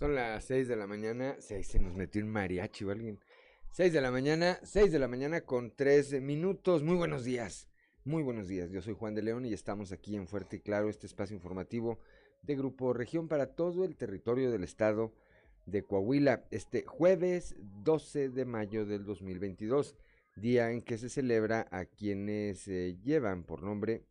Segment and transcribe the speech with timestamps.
[0.00, 3.20] Son las 6 de la mañana, 6 se nos metió un mariachi o alguien.
[3.72, 6.82] 6 de la mañana, 6 de la mañana con 3 minutos.
[6.82, 7.68] Muy buenos días,
[8.04, 8.70] muy buenos días.
[8.70, 11.98] Yo soy Juan de León y estamos aquí en Fuerte y Claro, este espacio informativo
[12.40, 15.12] de Grupo Región para todo el territorio del estado
[15.66, 16.46] de Coahuila.
[16.50, 19.96] Este jueves 12 de mayo del 2022,
[20.34, 24.06] día en que se celebra a quienes eh, llevan por nombre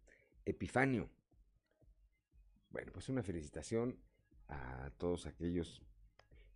[0.45, 1.09] Epifanio.
[2.69, 3.97] Bueno, pues una felicitación
[4.49, 5.81] a todos aquellos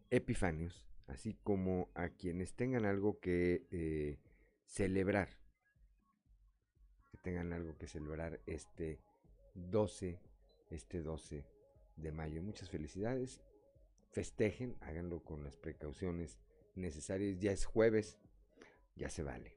[0.10, 4.20] epifanios, así como a quienes tengan algo que eh,
[4.66, 5.30] celebrar,
[7.12, 9.00] que tengan algo que celebrar este
[9.56, 10.20] 12,
[10.70, 11.46] este 12
[11.96, 12.42] de mayo.
[12.42, 13.42] Muchas felicidades,
[14.12, 16.40] festejen, háganlo con las precauciones
[16.76, 17.40] necesarias.
[17.40, 18.18] Ya es jueves,
[18.96, 19.56] ya se vale,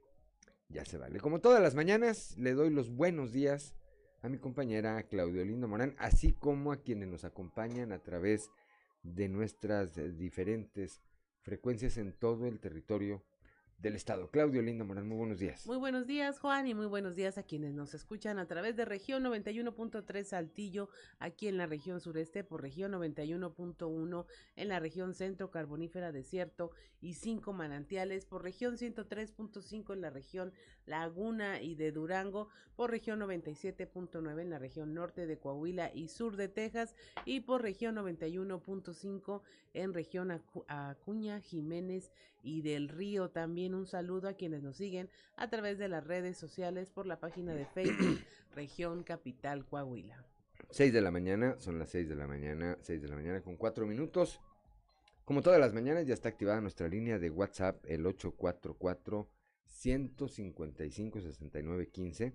[0.69, 1.21] ya se vale.
[1.21, 3.75] Como todas las mañanas, le doy los buenos días
[4.27, 8.51] a mi compañera Claudio Lindo Morán, así como a quienes nos acompañan a través
[9.05, 11.01] de nuestras eh, diferentes
[11.43, 13.23] frecuencias en todo el territorio
[13.79, 14.31] del Estado.
[14.31, 15.67] Claudio Linda Morán, muy buenos días.
[15.67, 18.85] Muy buenos días, Juan, y muy buenos días a quienes nos escuchan a través de
[18.85, 20.89] región 91.3 Saltillo,
[21.19, 27.15] aquí en la región sureste, por región 91.1 en la región centro carbonífera desierto y
[27.15, 30.53] cinco manantiales, por región 103.5 en la región
[30.87, 36.37] Laguna y de Durango, por región 97.9 en la región norte de Coahuila y sur
[36.37, 39.43] de Texas, y por región 91.5
[39.75, 42.11] en región Acuña, Jiménez
[42.47, 43.31] y del Río.
[43.31, 47.19] También un saludo a quienes nos siguen a través de las redes sociales por la
[47.19, 48.21] página de Facebook
[48.55, 50.25] Región Capital Coahuila.
[50.71, 53.57] 6 de la mañana, son las 6 de la mañana, 6 de la mañana con
[53.57, 54.41] 4 minutos.
[55.25, 59.29] Como todas las mañanas ya está activada nuestra línea de WhatsApp, el 844
[59.65, 62.33] 155 6915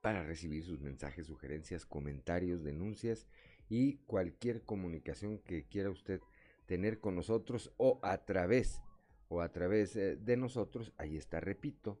[0.00, 3.28] para recibir sus mensajes, sugerencias, comentarios, denuncias
[3.68, 6.20] y cualquier comunicación que quiera usted
[6.70, 8.80] tener con nosotros o a través
[9.26, 12.00] o a través eh, de nosotros, ahí está, repito,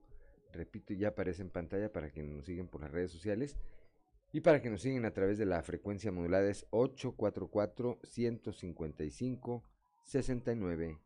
[0.52, 3.56] repito, ya aparece en pantalla para que nos siguen por las redes sociales
[4.30, 9.64] y para que nos siguen a través de la frecuencia modulada es 844 155
[10.04, 10.98] 69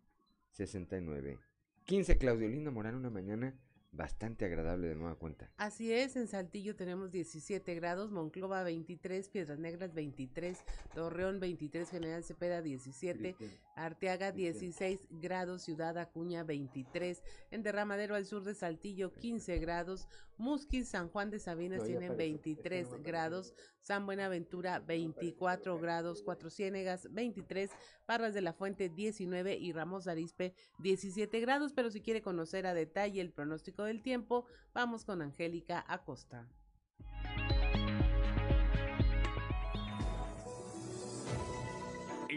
[0.51, 1.39] 69
[1.87, 2.49] 15 Claudio.
[2.49, 3.59] Linda Morán una mañana
[3.97, 5.51] bastante agradable de nueva cuenta.
[5.57, 10.59] Así es, en Saltillo tenemos 17 grados, Monclova 23, Piedras Negras 23,
[10.95, 13.37] Torreón 23, General Cepeda 17,
[13.75, 20.09] Arteaga 16 grados, Ciudad Acuña 23, en Derramadero al sur de Saltillo 15 grados,
[20.39, 27.71] Musquis, San Juan de Sabinas tienen 23 grados, San Buenaventura 24 grados, Cuatro Ciénegas 23,
[28.07, 32.75] Parras de la Fuente 19 y Ramos Arispe 17 grados, pero si quiere conocer a
[32.75, 36.49] detalle el pronóstico del tiempo, vamos con Angélica Acosta.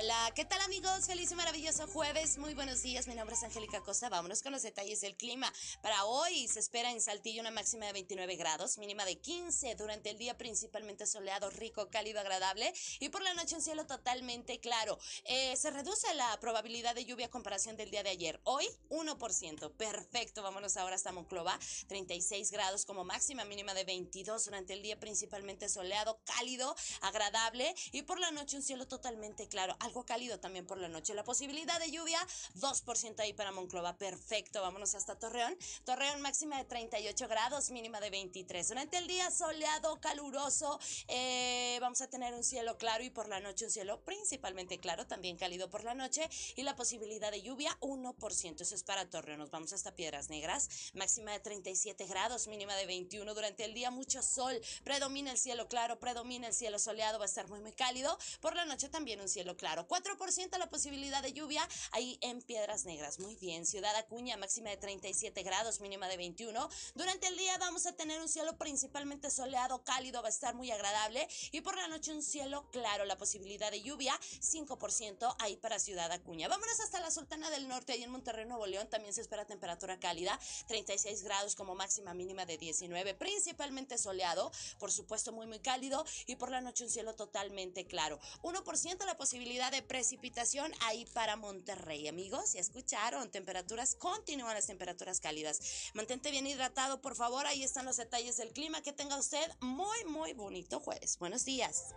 [0.00, 1.06] Hola, ¿qué tal amigos?
[1.06, 2.38] Feliz y maravilloso jueves.
[2.38, 3.08] Muy buenos días.
[3.08, 4.08] Mi nombre es Angélica Costa.
[4.08, 5.52] Vámonos con los detalles del clima.
[5.82, 9.74] Para hoy se espera en Saltillo una máxima de 29 grados, mínima de 15.
[9.74, 12.72] Durante el día principalmente soleado, rico, cálido, agradable.
[13.00, 15.00] Y por la noche un cielo totalmente claro.
[15.24, 18.40] Eh, se reduce la probabilidad de lluvia a comparación del día de ayer.
[18.44, 19.72] Hoy 1%.
[19.72, 20.44] Perfecto.
[20.44, 21.58] Vámonos ahora hasta Monclova.
[21.88, 24.44] 36 grados como máxima, mínima de 22.
[24.44, 27.74] Durante el día principalmente soleado, cálido, agradable.
[27.90, 31.14] Y por la noche un cielo totalmente claro algo cálido también por la noche.
[31.14, 32.20] La posibilidad de lluvia,
[32.56, 33.96] 2% ahí para Monclova.
[33.96, 35.56] Perfecto, vámonos hasta Torreón.
[35.84, 38.68] Torreón máxima de 38 grados, mínima de 23.
[38.68, 40.78] Durante el día soleado, caluroso.
[41.08, 45.06] Eh, vamos a tener un cielo claro y por la noche un cielo principalmente claro,
[45.06, 46.28] también cálido por la noche.
[46.56, 48.60] Y la posibilidad de lluvia, 1%.
[48.60, 49.38] Eso es para Torreón.
[49.38, 50.92] Nos vamos hasta Piedras Negras.
[50.92, 53.32] Máxima de 37 grados, mínima de 21.
[53.32, 54.60] Durante el día mucho sol.
[54.84, 57.18] Predomina el cielo claro, predomina el cielo soleado.
[57.18, 58.18] Va a estar muy, muy cálido.
[58.40, 59.77] Por la noche también un cielo claro.
[59.86, 63.18] 4% la posibilidad de lluvia ahí en Piedras Negras.
[63.18, 63.66] Muy bien.
[63.66, 66.68] Ciudad Acuña, máxima de 37 grados, mínima de 21.
[66.94, 70.70] Durante el día vamos a tener un cielo principalmente soleado, cálido, va a estar muy
[70.70, 71.28] agradable.
[71.52, 73.04] Y por la noche un cielo claro.
[73.04, 76.48] La posibilidad de lluvia, 5% ahí para Ciudad Acuña.
[76.48, 78.88] Vámonos hasta la Sultana del Norte, ahí en Monterrey, Nuevo León.
[78.88, 83.14] También se espera temperatura cálida, 36 grados como máxima mínima de 19.
[83.14, 86.04] Principalmente soleado, por supuesto muy, muy cálido.
[86.26, 88.18] Y por la noche un cielo totalmente claro.
[88.42, 92.08] 1% la posibilidad de precipitación ahí para Monterrey.
[92.08, 95.90] Amigos, ya escucharon, temperaturas, continúan las temperaturas cálidas.
[95.94, 97.46] Mantente bien hidratado, por favor.
[97.46, 98.82] Ahí están los detalles del clima.
[98.82, 101.18] Que tenga usted muy, muy bonito jueves.
[101.18, 101.94] Buenos días.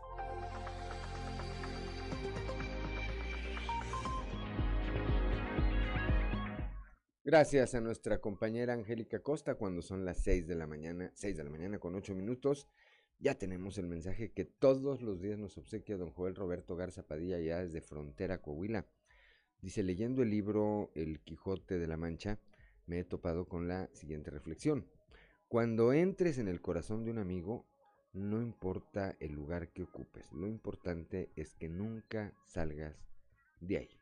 [7.24, 11.44] Gracias a nuestra compañera Angélica Costa cuando son las 6 de la mañana, 6 de
[11.44, 12.68] la mañana con 8 minutos.
[13.22, 17.40] Ya tenemos el mensaje que todos los días nos obsequia don Joel Roberto Garza Padilla
[17.40, 18.88] ya desde Frontera, Coahuila.
[19.62, 22.40] Dice, leyendo el libro El Quijote de la Mancha,
[22.88, 24.88] me he topado con la siguiente reflexión.
[25.48, 27.68] Cuando entres en el corazón de un amigo,
[28.12, 33.06] no importa el lugar que ocupes, lo importante es que nunca salgas
[33.60, 34.00] de ahí.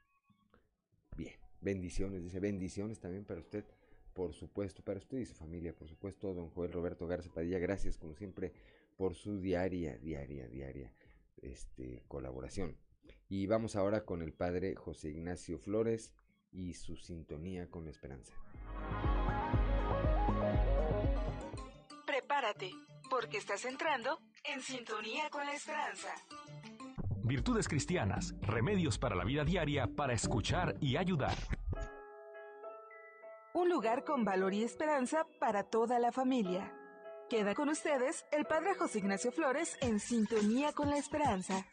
[1.18, 1.36] Bien.
[1.60, 3.66] Bendiciones, dice, bendiciones también para usted,
[4.14, 7.98] por supuesto, para usted y su familia, por supuesto, don Joel Roberto Garza Padilla, gracias
[7.98, 8.54] como siempre
[9.00, 10.92] por su diaria, diaria, diaria
[11.42, 12.78] este, colaboración.
[13.30, 16.14] Y vamos ahora con el padre José Ignacio Flores
[16.52, 18.34] y su sintonía con la esperanza.
[22.06, 22.72] Prepárate,
[23.10, 26.14] porque estás entrando en sintonía con la esperanza.
[27.24, 31.38] Virtudes Cristianas, remedios para la vida diaria para escuchar y ayudar.
[33.54, 36.76] Un lugar con valor y esperanza para toda la familia.
[37.30, 41.64] Queda con ustedes el Padre José Ignacio Flores en sintonía con la esperanza.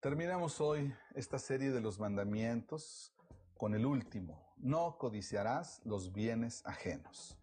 [0.00, 3.14] Terminamos hoy esta serie de los mandamientos
[3.56, 7.38] con el último, no codiciarás los bienes ajenos.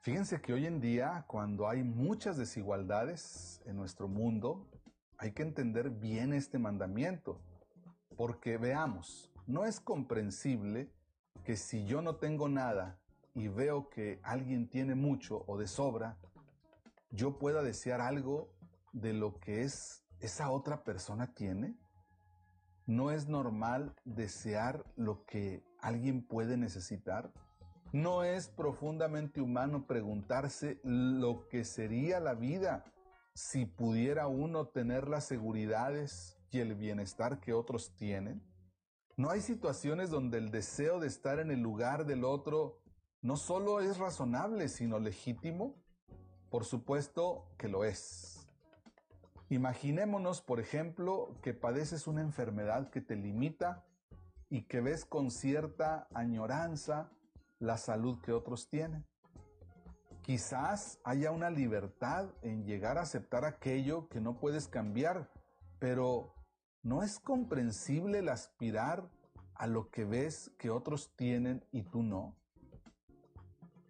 [0.00, 4.68] Fíjense que hoy en día, cuando hay muchas desigualdades en nuestro mundo,
[5.18, 7.40] hay que entender bien este mandamiento.
[8.16, 10.90] Porque veamos, no es comprensible
[11.44, 12.98] que si yo no tengo nada
[13.34, 16.16] y veo que alguien tiene mucho o de sobra,
[17.10, 18.52] yo pueda desear algo
[18.92, 21.76] de lo que es esa otra persona tiene.
[22.86, 27.32] No es normal desear lo que alguien puede necesitar.
[27.92, 32.84] ¿No es profundamente humano preguntarse lo que sería la vida
[33.34, 38.42] si pudiera uno tener las seguridades y el bienestar que otros tienen?
[39.16, 42.80] ¿No hay situaciones donde el deseo de estar en el lugar del otro
[43.22, 45.74] no solo es razonable, sino legítimo?
[46.50, 48.48] Por supuesto que lo es.
[49.50, 53.84] Imaginémonos, por ejemplo, que padeces una enfermedad que te limita
[54.48, 57.10] y que ves con cierta añoranza
[57.58, 59.04] la salud que otros tienen.
[60.22, 65.30] Quizás haya una libertad en llegar a aceptar aquello que no puedes cambiar,
[65.78, 66.34] pero
[66.82, 69.10] ¿no es comprensible el aspirar
[69.54, 72.36] a lo que ves que otros tienen y tú no?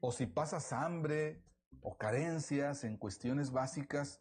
[0.01, 1.43] O si pasas hambre
[1.83, 4.21] o carencias en cuestiones básicas,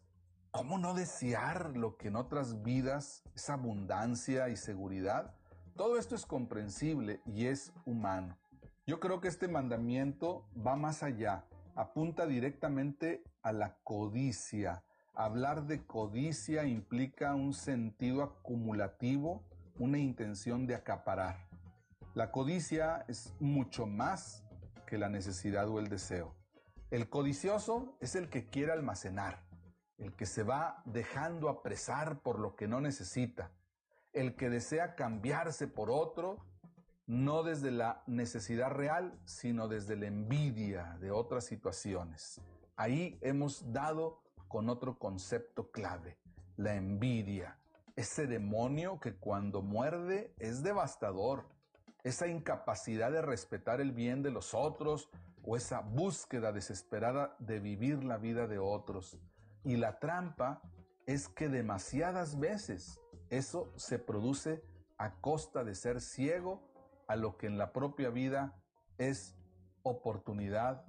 [0.50, 5.34] ¿cómo no desear lo que en otras vidas es abundancia y seguridad?
[5.76, 8.38] Todo esto es comprensible y es humano.
[8.86, 11.44] Yo creo que este mandamiento va más allá,
[11.74, 14.84] apunta directamente a la codicia.
[15.22, 19.44] Hablar de codicia implica un sentido acumulativo,
[19.78, 21.46] una intención de acaparar.
[22.14, 24.42] La codicia es mucho más
[24.86, 26.34] que la necesidad o el deseo.
[26.90, 29.44] El codicioso es el que quiere almacenar,
[29.98, 33.52] el que se va dejando apresar por lo que no necesita,
[34.14, 36.46] el que desea cambiarse por otro
[37.06, 42.40] no desde la necesidad real, sino desde la envidia de otras situaciones.
[42.74, 46.18] Ahí hemos dado con otro concepto clave,
[46.56, 47.56] la envidia,
[47.94, 51.46] ese demonio que cuando muerde es devastador,
[52.02, 55.08] esa incapacidad de respetar el bien de los otros
[55.44, 59.16] o esa búsqueda desesperada de vivir la vida de otros.
[59.62, 60.60] Y la trampa
[61.06, 64.64] es que demasiadas veces eso se produce
[64.98, 66.60] a costa de ser ciego
[67.06, 68.60] a lo que en la propia vida
[68.98, 69.36] es
[69.84, 70.84] oportunidad,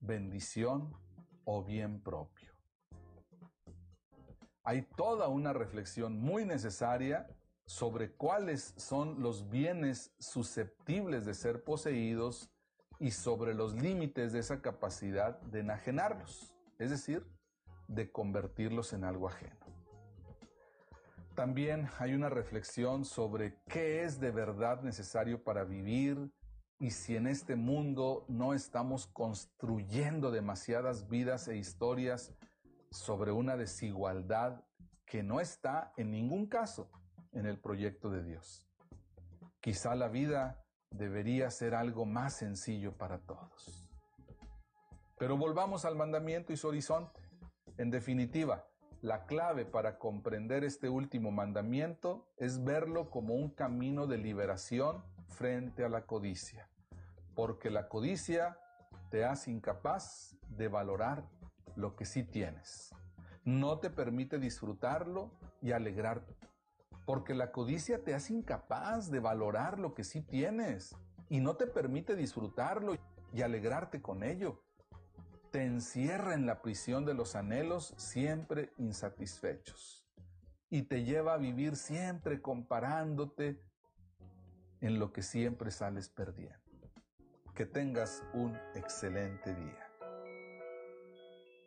[0.00, 0.96] bendición
[1.44, 2.53] o bien propio.
[4.66, 7.28] Hay toda una reflexión muy necesaria
[7.66, 12.50] sobre cuáles son los bienes susceptibles de ser poseídos
[12.98, 17.26] y sobre los límites de esa capacidad de enajenarlos, es decir,
[17.88, 19.56] de convertirlos en algo ajeno.
[21.34, 26.32] También hay una reflexión sobre qué es de verdad necesario para vivir
[26.78, 32.32] y si en este mundo no estamos construyendo demasiadas vidas e historias
[32.94, 34.62] sobre una desigualdad
[35.04, 36.90] que no está en ningún caso
[37.32, 38.68] en el proyecto de Dios.
[39.60, 43.84] Quizá la vida debería ser algo más sencillo para todos.
[45.18, 47.20] Pero volvamos al mandamiento y su horizonte.
[47.78, 48.64] En definitiva,
[49.02, 55.84] la clave para comprender este último mandamiento es verlo como un camino de liberación frente
[55.84, 56.70] a la codicia,
[57.34, 58.56] porque la codicia
[59.10, 61.28] te hace incapaz de valorar
[61.76, 62.94] lo que sí tienes.
[63.44, 66.34] No te permite disfrutarlo y alegrarte.
[67.06, 70.96] porque la codicia te hace incapaz de valorar lo que sí tienes
[71.28, 72.96] y no te permite disfrutarlo
[73.34, 74.62] y alegrarte con ello.
[75.50, 80.06] Te encierra en la prisión de los anhelos siempre insatisfechos
[80.70, 83.62] y te lleva a vivir siempre comparándote
[84.80, 86.58] en lo que siempre sales perdiendo.
[87.54, 89.83] Que tengas un excelente día.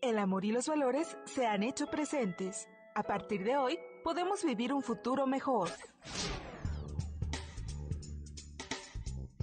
[0.07, 2.69] El amor y los valores se han hecho presentes.
[2.95, 5.67] A partir de hoy, podemos vivir un futuro mejor.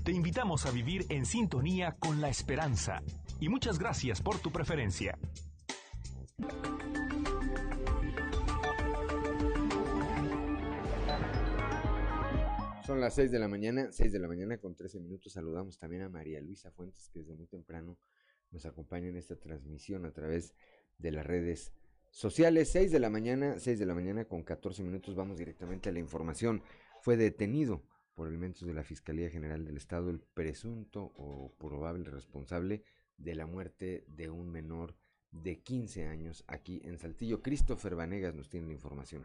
[0.03, 3.03] Te invitamos a vivir en sintonía con la esperanza
[3.41, 5.19] y muchas gracias por tu preferencia.
[12.87, 15.35] Son las 6 de la mañana, 6 de la mañana con 13 minutos.
[15.35, 17.99] Saludamos también a María Luisa Fuentes, que desde muy temprano
[18.55, 20.55] nos acompaña en esta transmisión a través
[20.99, 21.73] de las redes
[22.11, 22.71] sociales.
[22.71, 25.15] 6 de la mañana, 6 de la mañana con 14 minutos.
[25.15, 26.63] Vamos directamente a la información.
[27.03, 27.83] Fue detenido
[28.15, 32.85] por elementos de la Fiscalía General del Estado el presunto o probable responsable
[33.19, 34.97] de la muerte de un menor
[35.33, 37.43] de 15 años aquí en Saltillo.
[37.43, 39.25] Christopher Vanegas nos tiene la información.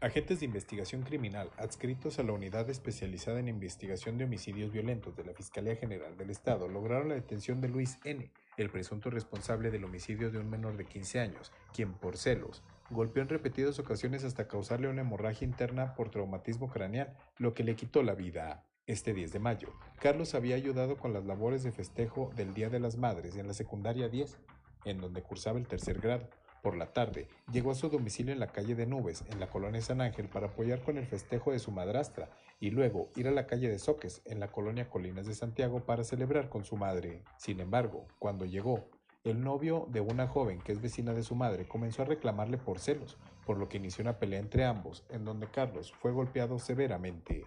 [0.00, 5.24] Agentes de investigación criminal adscritos a la Unidad Especializada en Investigación de Homicidios Violentos de
[5.24, 9.82] la Fiscalía General del Estado lograron la detención de Luis N., el presunto responsable del
[9.82, 14.46] homicidio de un menor de 15 años, quien por celos golpeó en repetidas ocasiones hasta
[14.46, 18.64] causarle una hemorragia interna por traumatismo craneal, lo que le quitó la vida.
[18.86, 22.78] Este 10 de mayo, Carlos había ayudado con las labores de festejo del Día de
[22.78, 24.38] las Madres en la secundaria 10,
[24.84, 26.30] en donde cursaba el tercer grado.
[26.62, 29.80] Por la tarde, llegó a su domicilio en la calle de Nubes, en la colonia
[29.80, 33.46] San Ángel, para apoyar con el festejo de su madrastra y luego ir a la
[33.46, 37.22] calle de Soques, en la colonia Colinas de Santiago, para celebrar con su madre.
[37.36, 38.88] Sin embargo, cuando llegó,
[39.24, 42.78] el novio de una joven que es vecina de su madre comenzó a reclamarle por
[42.78, 47.44] celos, por lo que inició una pelea entre ambos, en donde Carlos fue golpeado severamente.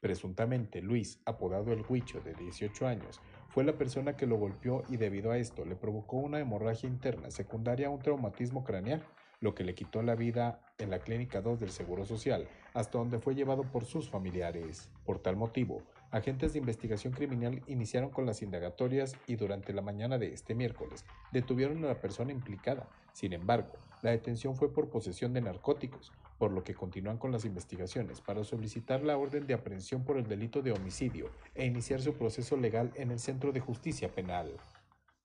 [0.00, 4.96] Presuntamente, Luis, apodado el Huicho, de 18 años, fue la persona que lo golpeó y
[4.96, 9.04] debido a esto le provocó una hemorragia interna secundaria a un traumatismo craneal,
[9.40, 13.18] lo que le quitó la vida en la Clínica 2 del Seguro Social, hasta donde
[13.18, 14.90] fue llevado por sus familiares.
[15.04, 20.16] Por tal motivo, agentes de investigación criminal iniciaron con las indagatorias y durante la mañana
[20.16, 22.88] de este miércoles detuvieron a la persona implicada.
[23.12, 27.44] Sin embargo, la detención fue por posesión de narcóticos, por lo que continúan con las
[27.44, 32.14] investigaciones para solicitar la orden de aprehensión por el delito de homicidio e iniciar su
[32.14, 34.50] proceso legal en el Centro de Justicia Penal.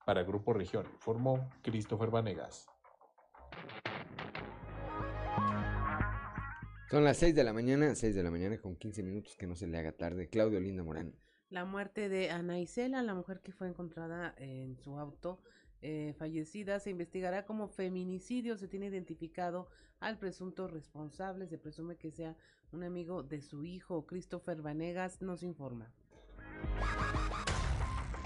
[0.04, 2.66] Para Grupo Región informó Christopher Vanegas.
[6.90, 9.56] Son las 6 de la mañana, 6 de la mañana con 15 minutos, que no
[9.56, 10.28] se le haga tarde.
[10.28, 11.14] Claudio Linda Morán.
[11.48, 15.40] La muerte de Ana Isela, la mujer que fue encontrada en su auto
[15.82, 18.56] eh, fallecida, se investigará como feminicidio.
[18.56, 19.68] Se tiene identificado
[20.00, 21.46] al presunto responsable.
[21.46, 22.36] Se presume que sea
[22.72, 24.06] un amigo de su hijo.
[24.06, 25.92] Christopher Vanegas nos informa.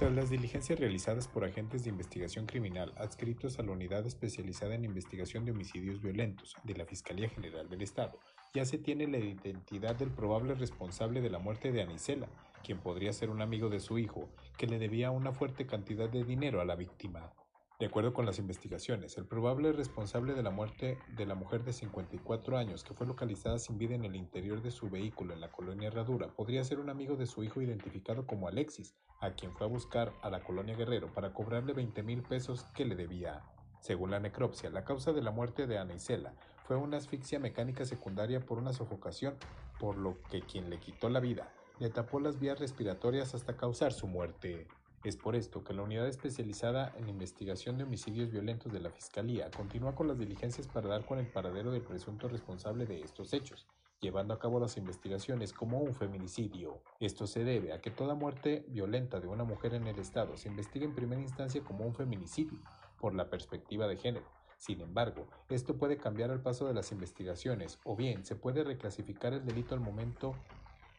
[0.00, 4.86] Tras las diligencias realizadas por agentes de investigación criminal adscritos a la Unidad Especializada en
[4.86, 8.18] Investigación de Homicidios Violentos de la Fiscalía General del Estado,
[8.54, 12.30] ya se tiene la identidad del probable responsable de la muerte de Anisela,
[12.64, 16.24] quien podría ser un amigo de su hijo, que le debía una fuerte cantidad de
[16.24, 17.34] dinero a la víctima.
[17.80, 21.72] De acuerdo con las investigaciones, el probable responsable de la muerte de la mujer de
[21.72, 25.50] 54 años que fue localizada sin vida en el interior de su vehículo en la
[25.50, 29.66] colonia Herradura podría ser un amigo de su hijo identificado como Alexis, a quien fue
[29.66, 33.40] a buscar a la colonia Guerrero para cobrarle 20 mil pesos que le debía.
[33.80, 36.34] Según la necropsia, la causa de la muerte de Ana Isela
[36.66, 39.36] fue una asfixia mecánica secundaria por una sofocación,
[39.78, 43.94] por lo que quien le quitó la vida le tapó las vías respiratorias hasta causar
[43.94, 44.68] su muerte.
[45.02, 49.50] Es por esto que la unidad especializada en investigación de homicidios violentos de la Fiscalía
[49.50, 53.66] continúa con las diligencias para dar con el paradero del presunto responsable de estos hechos,
[54.02, 56.82] llevando a cabo las investigaciones como un feminicidio.
[57.00, 60.50] Esto se debe a que toda muerte violenta de una mujer en el Estado se
[60.50, 62.58] investiga en primera instancia como un feminicidio,
[62.98, 64.26] por la perspectiva de género.
[64.58, 69.32] Sin embargo, esto puede cambiar al paso de las investigaciones o bien se puede reclasificar
[69.32, 70.34] el delito al momento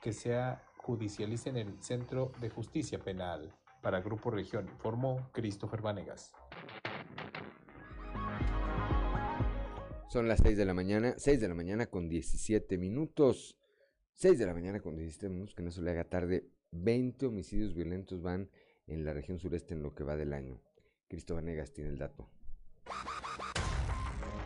[0.02, 3.54] que sea judicialice en el Centro de Justicia Penal.
[3.82, 6.32] Para Grupo Región informó Christopher Vanegas.
[10.08, 13.58] Son las 6 de la mañana, 6 de la mañana con 17 minutos.
[14.16, 16.48] 6 de la mañana con 17 minutos, que no se le haga tarde.
[16.72, 18.50] 20 homicidios violentos van
[18.88, 20.62] en la región sureste en lo que va del año.
[21.08, 22.30] Cristo Vanegas tiene el dato.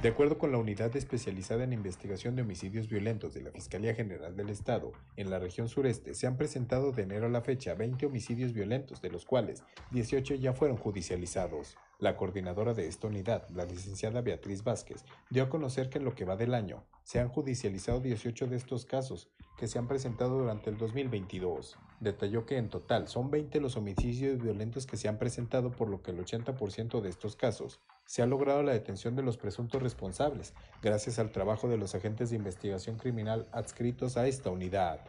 [0.05, 4.35] De acuerdo con la Unidad Especializada en Investigación de Homicidios Violentos de la Fiscalía General
[4.35, 8.05] del Estado, en la región sureste se han presentado de enero a la fecha 20
[8.05, 11.75] homicidios violentos, de los cuales 18 ya fueron judicializados.
[11.97, 16.13] La coordinadora de esta unidad, la licenciada Beatriz Vázquez, dio a conocer que en lo
[16.13, 20.37] que va del año se han judicializado 18 de estos casos que se han presentado
[20.37, 21.77] durante el 2022.
[22.01, 26.01] Detalló que en total son 20 los homicidios violentos que se han presentado, por lo
[26.01, 30.53] que el 80% de estos casos se ha logrado la detención de los presuntos responsables,
[30.81, 34.99] gracias al trabajo de los agentes de investigación criminal adscritos a esta unidad.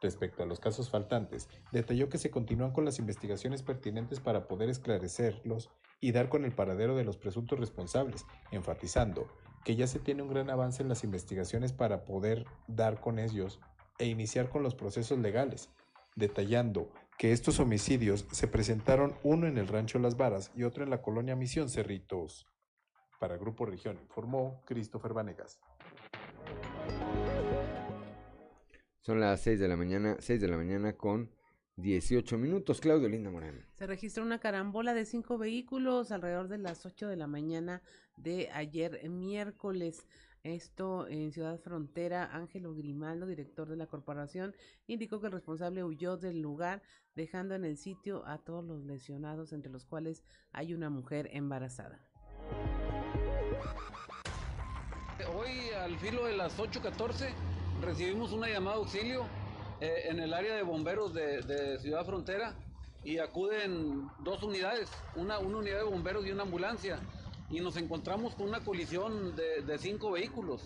[0.00, 4.68] Respecto a los casos faltantes, detalló que se continúan con las investigaciones pertinentes para poder
[4.68, 5.70] esclarecerlos
[6.04, 9.26] y dar con el paradero de los presuntos responsables, enfatizando
[9.64, 13.58] que ya se tiene un gran avance en las investigaciones para poder dar con ellos
[13.98, 15.70] e iniciar con los procesos legales,
[16.14, 20.90] detallando que estos homicidios se presentaron uno en el rancho Las Varas y otro en
[20.90, 22.46] la colonia Misión Cerritos.
[23.18, 25.58] Para Grupo Región informó Christopher Vanegas.
[29.00, 31.30] Son las 6 de la mañana, 6 de la mañana con
[31.76, 32.80] 18 minutos.
[32.80, 33.60] Claudio Linda Moreno.
[33.74, 37.82] Se registró una carambola de cinco vehículos alrededor de las 8 de la mañana
[38.16, 40.06] de ayer miércoles.
[40.44, 44.54] Esto en Ciudad Frontera, Ángelo Grimaldo, director de la corporación,
[44.86, 46.82] indicó que el responsable huyó del lugar,
[47.14, 51.98] dejando en el sitio a todos los lesionados, entre los cuales hay una mujer embarazada.
[55.34, 57.32] Hoy al filo de las 8.14
[57.80, 59.26] recibimos una llamada de auxilio
[59.84, 62.54] eh, en el área de bomberos de, Ciudad Frontera
[63.02, 67.00] y acuden dos unidades, una, una, unidad de bomberos y una ambulancia.
[67.50, 70.62] Y nos encontramos con una colisión de, cinco vehículos.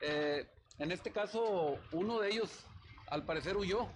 [0.00, 0.44] Eh,
[0.80, 2.50] en este caso, uno de ellos
[3.08, 3.86] al parecer huyó,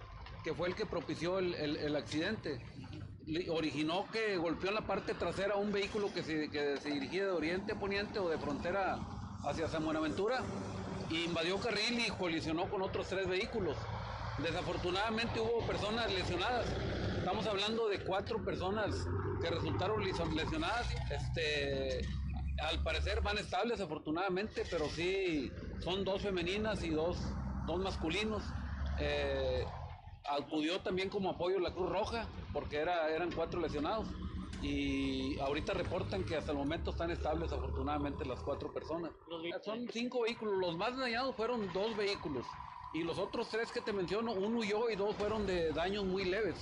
[0.45, 2.61] que fue el que propició el, accidente.
[3.49, 7.31] Originó que golpeó en la parte trasera un vehículo que se, que se dirigía de
[7.31, 8.97] oriente a poniente o de frontera
[9.43, 10.41] hacia San Buenaventura
[11.09, 13.77] invadió carril y colisionó con otros tres vehículos.
[14.39, 16.65] Desafortunadamente hubo personas lesionadas.
[17.17, 19.07] Estamos hablando de cuatro personas
[19.41, 20.87] que resultaron lesionadas.
[21.11, 22.01] Este,
[22.61, 27.17] al parecer van estables afortunadamente, pero sí son dos femeninas y dos,
[27.67, 28.43] dos masculinos.
[28.99, 29.65] Eh,
[30.25, 34.07] acudió también como apoyo la Cruz Roja porque era, eran cuatro lesionados
[34.61, 39.11] y ahorita reportan que hasta el momento están estables afortunadamente las cuatro personas.
[39.63, 42.45] Son cinco vehículos, los más dañados fueron dos vehículos
[42.93, 46.25] y los otros tres que te menciono, uno huyó y dos fueron de daños muy
[46.25, 46.55] leves.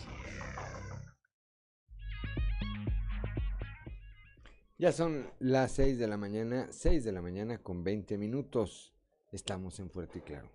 [4.77, 8.93] Ya son las seis de la mañana, seis de la mañana con 20 minutos.
[9.31, 10.49] Estamos en Fuerte y Claro.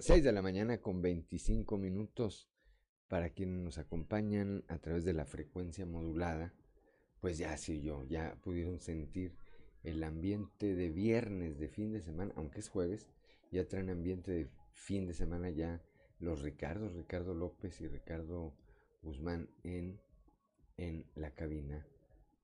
[0.00, 2.50] 6 de la mañana con 25 minutos
[3.08, 6.54] para quienes nos acompañan a través de la frecuencia modulada,
[7.20, 9.34] pues ya sí yo, ya pudieron sentir
[9.82, 13.08] el ambiente de viernes, de fin de semana, aunque es jueves,
[13.50, 15.82] ya traen ambiente de fin de semana ya
[16.18, 18.54] los Ricardos, Ricardo López y Ricardo
[19.02, 19.98] Guzmán en,
[20.76, 21.86] en la cabina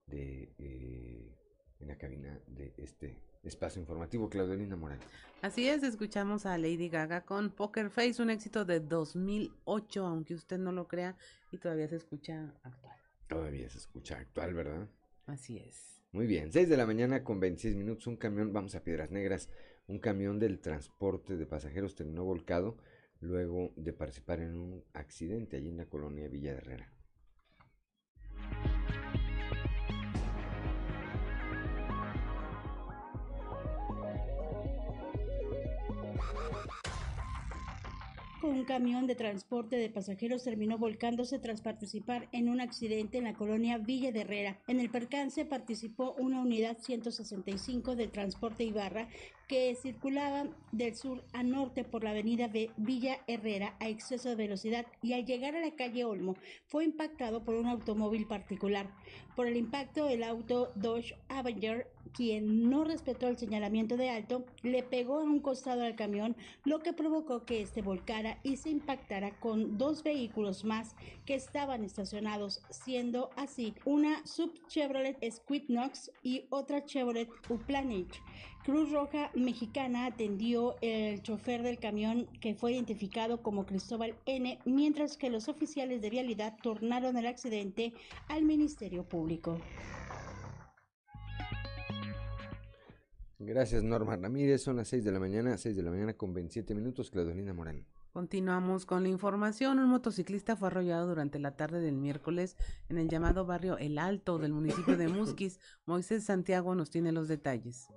[0.07, 1.37] de eh,
[1.81, 5.07] en la cabina de este espacio informativo, Claudelina Morales.
[5.43, 10.59] Así es, escuchamos a Lady Gaga con Poker Face, un éxito de 2008, aunque usted
[10.59, 11.17] no lo crea,
[11.53, 12.97] y todavía se escucha actual.
[13.29, 14.89] Todavía se escucha actual, ¿verdad?
[15.27, 16.01] Así es.
[16.13, 19.51] Muy bien, 6 de la mañana con 26 minutos, un camión, vamos a Piedras Negras,
[19.87, 22.77] un camión del transporte de pasajeros terminó volcado
[23.21, 26.96] luego de participar en un accidente allí en la colonia Villa Herrera.
[38.47, 43.35] Un camión de transporte de pasajeros terminó volcándose tras participar en un accidente en la
[43.35, 44.59] colonia Villa de Herrera.
[44.69, 49.09] En el percance participó una unidad 165 del transporte Ibarra
[49.47, 54.35] que circulaba del sur a norte por la avenida de Villa Herrera a exceso de
[54.35, 58.91] velocidad y al llegar a la calle Olmo fue impactado por un automóvil particular.
[59.37, 64.83] Por el impacto, el auto Dodge Avenger, quien no respetó el señalamiento de alto, le
[64.83, 69.39] pegó a un costado al camión, lo que provocó que este volcara y se impactara
[69.39, 76.85] con dos vehículos más que estaban estacionados, siendo así una sub Chevrolet Squidnox y otra
[76.85, 78.23] Chevrolet Uplanich.
[78.67, 85.19] Cruz Roja Mexicana atendió el chofer del camión que fue identificado como Cristóbal N, mientras
[85.19, 87.93] que los oficiales de vialidad tornaron el accidente
[88.29, 89.61] al Ministerio Público.
[93.39, 96.75] Gracias Norma Ramírez, son las 6 de la mañana, 6 de la mañana con 27
[96.75, 97.85] minutos, Claudelina Morán.
[98.17, 99.79] Continuamos con la información.
[99.79, 102.57] Un motociclista fue arrollado durante la tarde del miércoles
[102.89, 105.61] en el llamado barrio El Alto del municipio de Musquis.
[105.85, 107.89] Moisés Santiago nos tiene los detalles.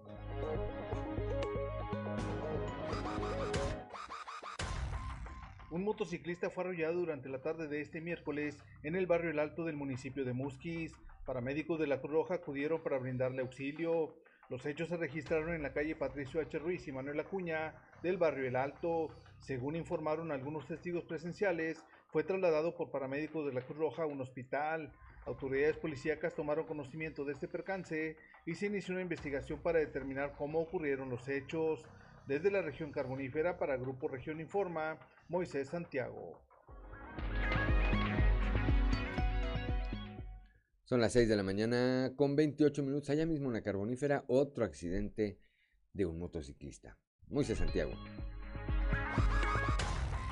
[5.71, 9.65] Un motociclista fue arrollado durante la tarde de este miércoles en el barrio El Alto
[9.65, 10.95] del municipio de Musquis.
[11.27, 14.15] Paramédicos de la Cruz Roja acudieron para brindarle auxilio.
[14.49, 16.58] Los hechos se registraron en la calle Patricio H.
[16.58, 19.10] Ruiz y Manuel Acuña del barrio El Alto.
[19.41, 24.21] Según informaron algunos testigos presenciales, fue trasladado por paramédicos de la Cruz Roja a un
[24.21, 24.91] hospital.
[25.27, 30.62] Autoridades policíacas tomaron conocimiento de este percance y se inició una investigación para determinar cómo
[30.62, 31.86] ocurrieron los hechos.
[32.30, 36.39] Desde la región carbonífera para Grupo Región Informa, Moisés Santiago.
[40.84, 43.10] Son las 6 de la mañana con 28 minutos.
[43.10, 45.39] Allá mismo en la carbonífera, otro accidente
[45.92, 47.00] de un motociclista.
[47.30, 47.94] Moisés Santiago.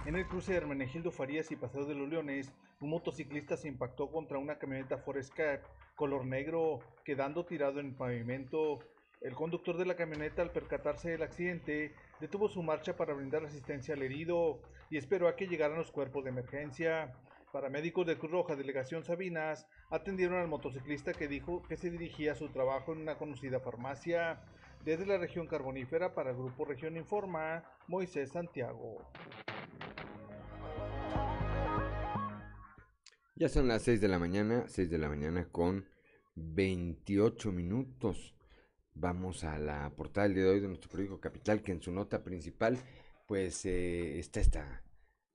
[0.05, 4.11] En el cruce de Hermenegildo Farías y Paseo de los Leones, un motociclista se impactó
[4.11, 5.63] contra una camioneta Forescap
[5.95, 8.81] color negro, quedando tirado en el pavimento.
[9.21, 13.95] El conductor de la camioneta, al percatarse del accidente, detuvo su marcha para brindar asistencia
[13.95, 14.59] al herido
[14.91, 17.15] y esperó a que llegaran los cuerpos de emergencia.
[17.51, 22.35] Paramédicos de Cruz Roja, Delegación Sabinas, atendieron al motociclista que dijo que se dirigía a
[22.35, 24.39] su trabajo en una conocida farmacia.
[24.85, 29.09] Desde la región carbonífera para el Grupo Región Informa, Moisés Santiago.
[33.35, 35.87] Ya son las 6 de la mañana, 6 de la mañana con
[36.35, 38.36] 28 minutos.
[38.99, 41.91] Vamos a la portada del día de hoy de nuestro periódico Capital, que en su
[41.91, 42.79] nota principal,
[43.27, 44.83] pues eh, está esta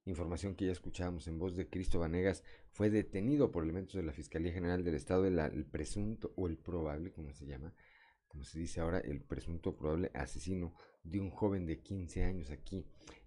[0.04, 2.42] información que ya escuchábamos en voz de Cristo Vanegas.
[2.72, 7.12] Fue detenido por elementos de la Fiscalía General del Estado el, presunto o el probable,
[7.12, 7.72] como se llama,
[8.26, 12.84] como se dice ahora, el presunto probable asesino de un joven de 15 años aquí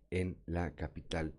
[0.09, 1.33] en la capital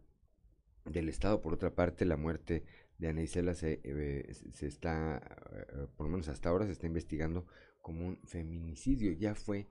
[0.87, 1.43] del estado.
[1.43, 2.65] Por otra parte, la muerte
[2.97, 4.33] de Ana Isela se, eh,
[4.63, 5.19] está,
[5.53, 7.47] eh, por lo menos hasta ahora, se está investigando
[7.87, 9.13] como un feminicidio.
[9.13, 9.69] Ya fue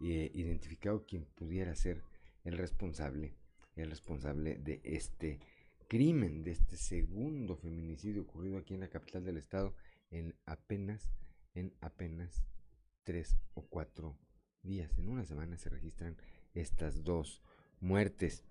[0.00, 2.02] eh, identificado quien pudiera ser
[2.44, 3.34] el responsable,
[3.76, 5.38] el responsable de este
[5.86, 9.74] crimen, de este segundo feminicidio ocurrido aquí en la capital del estado
[10.10, 11.10] en apenas,
[11.54, 12.42] en apenas
[13.04, 14.16] tres o cuatro
[14.62, 14.96] días.
[14.96, 16.16] En una semana se registran
[16.54, 17.42] estas dos
[17.80, 18.44] muertes.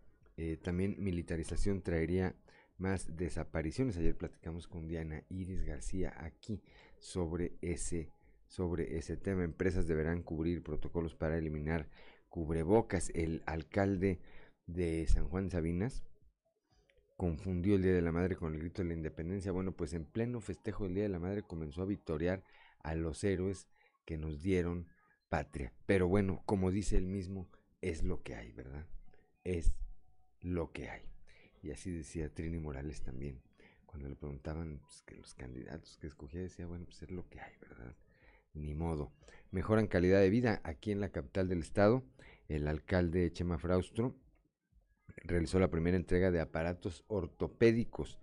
[0.61, 2.35] también militarización traería
[2.77, 3.97] más desapariciones.
[3.97, 6.61] Ayer platicamos con Diana Iris García aquí
[6.99, 8.11] sobre ese,
[8.47, 9.43] sobre ese tema.
[9.43, 11.89] Empresas deberán cubrir protocolos para eliminar
[12.29, 13.11] cubrebocas.
[13.13, 14.19] El alcalde
[14.65, 16.03] de San Juan Sabinas
[17.15, 19.51] confundió el Día de la Madre con el grito de la independencia.
[19.51, 22.43] Bueno, pues en pleno festejo del Día de la Madre comenzó a victoriar
[22.79, 23.67] a los héroes
[24.05, 24.87] que nos dieron
[25.29, 25.73] patria.
[25.85, 27.49] Pero bueno, como dice él mismo,
[27.81, 28.85] es lo que hay, ¿verdad?
[29.43, 29.73] Es
[30.41, 31.01] lo que hay.
[31.61, 33.41] Y así decía Trini Morales también.
[33.85, 37.39] Cuando le preguntaban pues, que los candidatos que escogía, decía, bueno, pues es lo que
[37.39, 37.95] hay, ¿verdad?
[38.57, 39.11] Ni modo.
[39.51, 42.03] Mejoran calidad de vida aquí en la capital del estado.
[42.49, 44.15] El alcalde Chema Fraustro
[45.23, 48.19] realizó la primera entrega de aparatos ortopédicos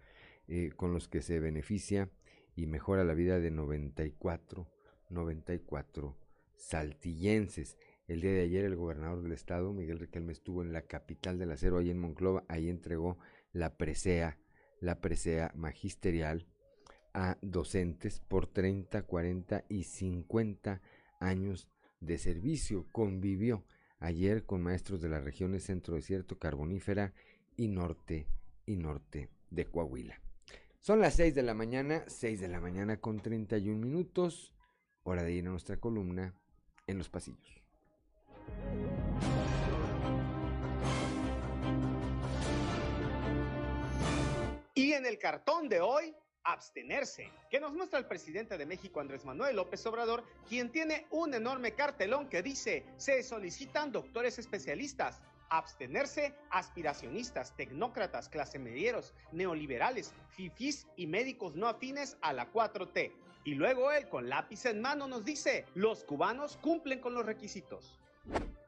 [0.49, 2.11] eh, con los que se beneficia
[2.57, 4.68] y mejora la vida de 94,
[5.11, 6.16] 94
[6.57, 7.79] saltillenses.
[8.09, 11.53] El día de ayer el gobernador del estado, Miguel Riquelme, estuvo en la capital del
[11.53, 13.18] acero, ahí en Monclova, ahí entregó
[13.53, 14.38] la presea,
[14.81, 16.47] la presea magisterial
[17.14, 20.83] a docentes por 30, 40 y 50
[21.20, 21.68] años
[22.00, 22.87] de servicio.
[22.92, 23.64] Convivió
[24.00, 27.14] ayer con maestros de las regiones centro desierto, carbonífera
[27.57, 28.27] y norte
[28.66, 30.20] y norte de Coahuila.
[30.81, 34.53] Son las 6 de la mañana, 6 de la mañana con 31 minutos,
[35.03, 36.35] hora de ir a nuestra columna
[36.87, 37.62] en los pasillos.
[44.74, 49.24] Y en el cartón de hoy, abstenerse, que nos muestra el presidente de México Andrés
[49.24, 56.35] Manuel López Obrador, quien tiene un enorme cartelón que dice, se solicitan doctores especialistas, abstenerse
[56.50, 63.12] aspiracionistas, tecnócratas, clase medieros, neoliberales, fifís y médicos no afines a la 4T.
[63.44, 68.00] Y luego él, con lápiz en mano, nos dice, los cubanos cumplen con los requisitos.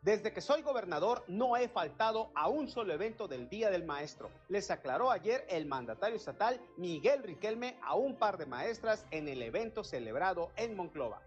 [0.06, 4.30] Desde que soy gobernador no he faltado a un solo evento del Día del Maestro.
[4.48, 9.42] Les aclaró ayer el mandatario estatal Miguel Riquelme a un par de maestras en el
[9.42, 11.20] evento celebrado en Monclova.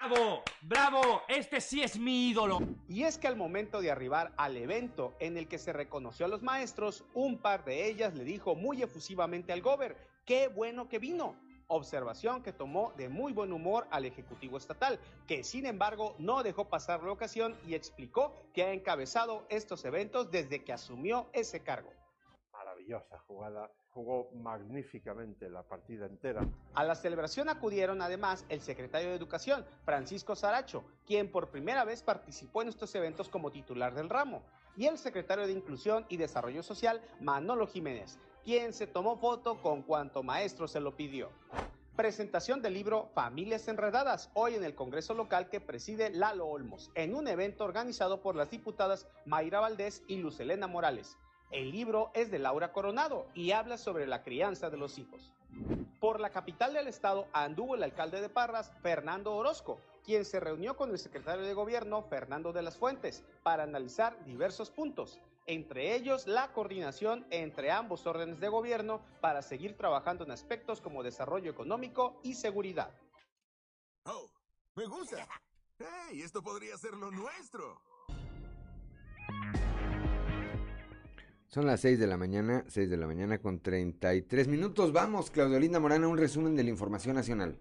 [0.00, 0.42] ¡Bravo!
[0.62, 1.22] ¡Bravo!
[1.28, 2.58] Este sí es mi ídolo.
[2.88, 6.28] Y es que al momento de arribar al evento en el que se reconoció a
[6.28, 10.98] los maestros, un par de ellas le dijo muy efusivamente al gober, qué bueno que
[10.98, 11.36] vino
[11.68, 16.68] observación que tomó de muy buen humor al Ejecutivo Estatal, que sin embargo no dejó
[16.68, 21.92] pasar la ocasión y explicó que ha encabezado estos eventos desde que asumió ese cargo.
[22.52, 26.46] maravillosa jugada, jugó magníficamente la partida entera.
[26.74, 32.02] A la celebración acudieron además el secretario de Educación, Francisco Saracho, quien por primera vez
[32.02, 34.42] participó en estos eventos como titular del ramo,
[34.76, 39.82] y el secretario de Inclusión y Desarrollo Social, Manolo Jiménez, quien se tomó foto con
[39.82, 41.30] cuanto maestro se lo pidió.
[41.96, 47.16] Presentación del libro Familias Enredadas, hoy en el Congreso local que preside Lalo Olmos, en
[47.16, 51.16] un evento organizado por las diputadas Mayra Valdés y Lucelena Morales.
[51.50, 55.32] El libro es de Laura Coronado y habla sobre la crianza de los hijos.
[55.98, 60.76] Por la capital del estado anduvo el alcalde de Parras, Fernando Orozco, quien se reunió
[60.76, 66.26] con el secretario de gobierno, Fernando de las Fuentes, para analizar diversos puntos, entre ellos
[66.26, 72.20] la coordinación entre ambos órdenes de gobierno para seguir trabajando en aspectos como desarrollo económico
[72.22, 72.90] y seguridad.
[74.04, 74.28] Oh,
[74.74, 75.26] me gusta.
[75.78, 76.22] ¡Hey!
[76.22, 77.80] Esto podría ser lo nuestro.
[81.48, 84.92] Son las 6 de la mañana, 6 de la mañana con 33 minutos.
[84.92, 87.58] Vamos, Claudio Linda Morana, un resumen de la información nacional.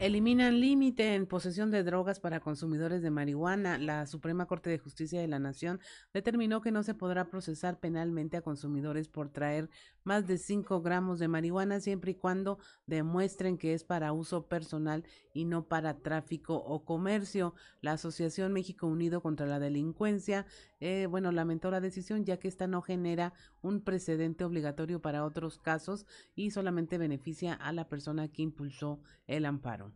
[0.00, 3.76] Eliminan límite en posesión de drogas para consumidores de marihuana.
[3.76, 5.78] La Suprema Corte de Justicia de la Nación
[6.14, 9.68] determinó que no se podrá procesar penalmente a consumidores por traer
[10.02, 15.04] más de 5 gramos de marihuana siempre y cuando demuestren que es para uso personal
[15.34, 17.54] y no para tráfico o comercio.
[17.82, 20.46] La Asociación México Unido contra la Delincuencia,
[20.80, 25.58] eh, bueno, lamentó la decisión ya que esta no genera un precedente obligatorio para otros
[25.58, 29.92] casos y solamente beneficia a la persona que impulsó el amparo.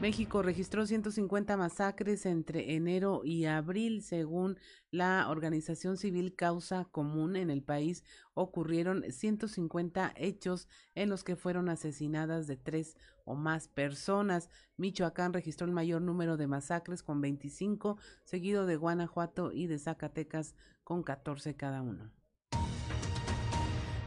[0.00, 4.56] México registró 150 masacres entre enero y abril, según
[4.92, 8.04] la organización civil Causa Común en el país.
[8.34, 14.50] Ocurrieron 150 hechos en los que fueron asesinadas de tres o más personas.
[14.76, 20.54] Michoacán registró el mayor número de masacres con 25, seguido de Guanajuato y de Zacatecas
[20.88, 22.10] con 14 cada uno.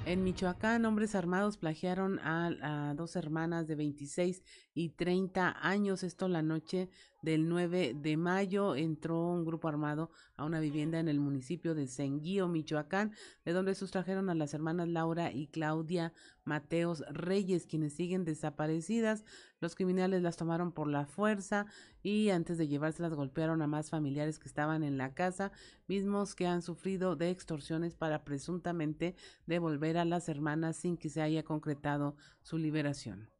[0.07, 4.41] En Michoacán, hombres armados plagiaron a, a, dos hermanas de 26
[4.73, 6.03] y 30 años.
[6.03, 6.89] Esto la noche
[7.21, 11.87] del 9 de mayo entró un grupo armado a una vivienda en el municipio de
[11.87, 13.13] Senguío, Michoacán,
[13.45, 19.23] de donde sustrajeron a las hermanas Laura y Claudia Mateos Reyes, quienes siguen desaparecidas.
[19.59, 21.67] Los criminales las tomaron por la fuerza
[22.01, 25.51] y antes de llevárselas golpearon a más familiares que estaban en la casa,
[25.87, 31.21] mismos que han sufrido de extorsiones para presuntamente devolver a las hermanas sin que se
[31.21, 33.30] haya concretado su liberación.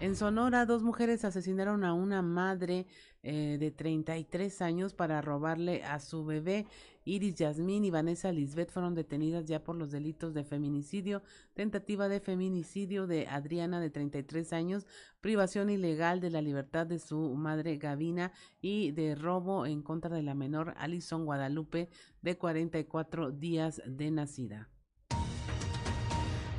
[0.00, 2.86] En Sonora, dos mujeres asesinaron a una madre
[3.22, 6.66] eh, de 33 años para robarle a su bebé.
[7.04, 12.20] Iris Yasmín y Vanessa Lisbeth fueron detenidas ya por los delitos de feminicidio, tentativa de
[12.20, 14.86] feminicidio de Adriana de 33 años,
[15.20, 18.32] privación ilegal de la libertad de su madre Gavina
[18.62, 21.90] y de robo en contra de la menor Alison Guadalupe
[22.22, 24.70] de 44 días de nacida.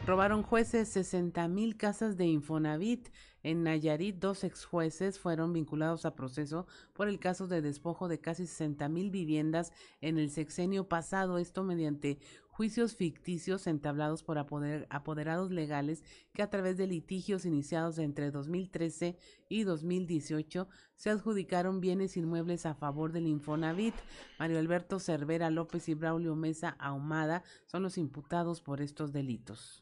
[0.07, 3.09] Robaron jueces 60 mil casas de Infonavit.
[3.43, 8.19] En Nayarit, dos ex jueces fueron vinculados a proceso por el caso de despojo de
[8.19, 12.19] casi 60 mil viviendas en el sexenio pasado, esto mediante
[12.51, 19.17] juicios ficticios entablados por apoder, apoderados legales que a través de litigios iniciados entre 2013
[19.49, 23.95] y 2018 se adjudicaron bienes inmuebles a favor del Infonavit.
[24.37, 29.81] Mario Alberto Cervera López y Braulio Mesa Ahumada son los imputados por estos delitos.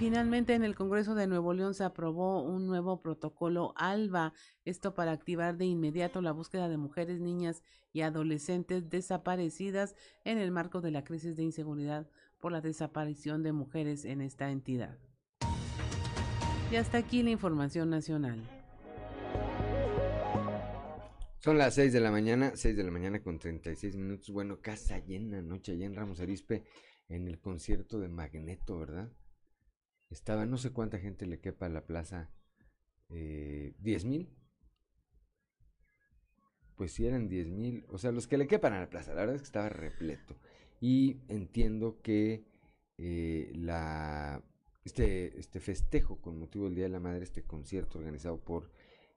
[0.00, 4.32] Finalmente en el Congreso de Nuevo León se aprobó un nuevo protocolo ALBA,
[4.64, 10.52] esto para activar de inmediato la búsqueda de mujeres, niñas y adolescentes desaparecidas en el
[10.52, 12.08] marco de la crisis de inseguridad
[12.38, 14.96] por la desaparición de mujeres en esta entidad.
[16.72, 18.42] Y hasta aquí la información nacional.
[21.40, 24.30] Son las 6 de la mañana, 6 de la mañana con 36 minutos.
[24.30, 26.64] Bueno, casa llena, noche allá en Ramos Arispe
[27.10, 29.10] en el concierto de Magneto, ¿verdad?
[30.10, 32.30] Estaba, no sé cuánta gente le quepa a la plaza,
[33.10, 34.28] eh, ¿10 mil?
[36.76, 39.20] Pues si eran 10 mil, o sea, los que le quepan a la plaza, la
[39.20, 40.36] verdad es que estaba repleto.
[40.80, 42.44] Y entiendo que
[42.98, 44.42] eh, la,
[44.84, 48.70] este, este festejo con motivo del Día de la Madre, este concierto organizado por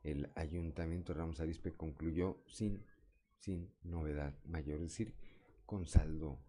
[0.03, 2.85] el Ayuntamiento Ramos Arispe concluyó sin,
[3.39, 5.15] sin novedad mayor, es decir,
[5.65, 6.39] con saldo,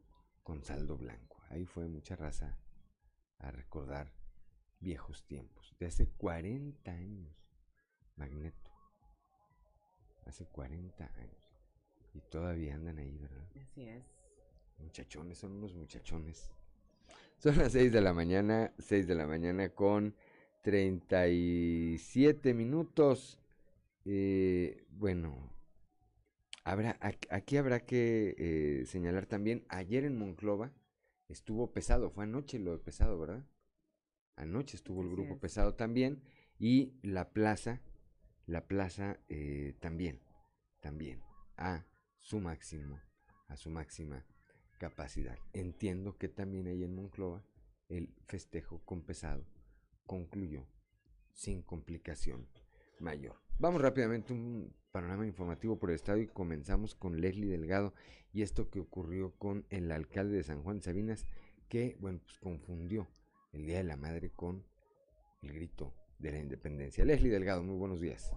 [0.43, 1.41] con saldo blanco.
[1.49, 2.59] Ahí fue mucha raza
[3.39, 4.13] a recordar
[4.85, 7.35] viejos tiempos, de hace 40 años,
[8.17, 8.71] Magneto,
[10.27, 11.61] hace 40 años,
[12.13, 13.49] y todavía andan ahí, ¿verdad?
[13.61, 14.05] Así es.
[14.79, 16.51] Muchachones, son unos muchachones.
[17.39, 20.15] Son las 6 de la mañana, 6 de la mañana con
[20.63, 23.41] 37 minutos.
[24.05, 25.55] Eh, bueno,
[26.65, 30.73] Habrá, aquí habrá que eh, señalar también, ayer en Monclova
[31.29, 33.45] estuvo pesado, fue anoche lo pesado, ¿verdad?
[34.37, 36.23] Anoche estuvo el grupo pesado también
[36.59, 37.83] y la plaza,
[38.47, 40.21] la plaza eh, también,
[40.81, 41.23] también,
[41.57, 41.87] a
[42.19, 43.01] su máximo,
[43.49, 44.25] a su máxima
[44.79, 45.39] capacidad.
[45.53, 47.45] Entiendo que también ahí en Monclova
[47.89, 49.47] el festejo con pesado
[50.07, 50.67] concluyó
[51.33, 52.49] sin complicación
[52.99, 53.37] mayor.
[53.59, 57.95] Vamos rápidamente un panorama informativo por el estado y comenzamos con Leslie Delgado
[58.33, 61.27] y esto que ocurrió con el alcalde de San Juan Sabinas
[61.69, 63.09] que, bueno, pues confundió
[63.55, 64.67] el Día de la Madre con
[65.43, 67.05] el grito de la independencia.
[67.05, 68.33] Leslie Delgado, muy buenos días.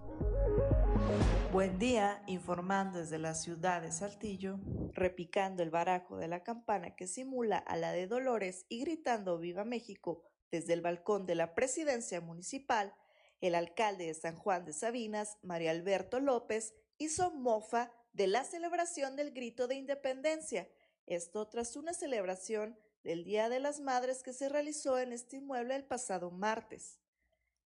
[1.51, 4.59] Buen día, informando desde la ciudad de Saltillo,
[4.93, 9.63] repicando el barajo de la campana que simula a la de Dolores y gritando Viva
[9.63, 12.93] México desde el balcón de la presidencia municipal,
[13.41, 19.15] el alcalde de San Juan de Sabinas, María Alberto López, hizo mofa de la celebración
[19.15, 20.67] del grito de independencia,
[21.05, 22.77] esto tras una celebración
[23.07, 26.99] del Día de las Madres que se realizó en este inmueble el pasado martes.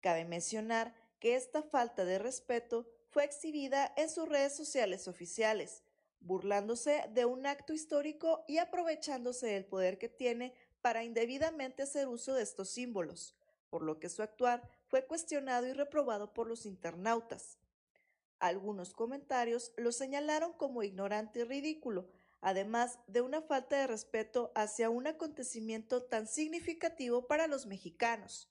[0.01, 5.81] Cabe mencionar que esta falta de respeto fue exhibida en sus redes sociales oficiales,
[6.19, 12.33] burlándose de un acto histórico y aprovechándose del poder que tiene para indebidamente hacer uso
[12.33, 13.33] de estos símbolos,
[13.69, 17.57] por lo que su actuar fue cuestionado y reprobado por los internautas.
[18.39, 22.09] Algunos comentarios lo señalaron como ignorante y ridículo,
[22.41, 28.49] además de una falta de respeto hacia un acontecimiento tan significativo para los mexicanos.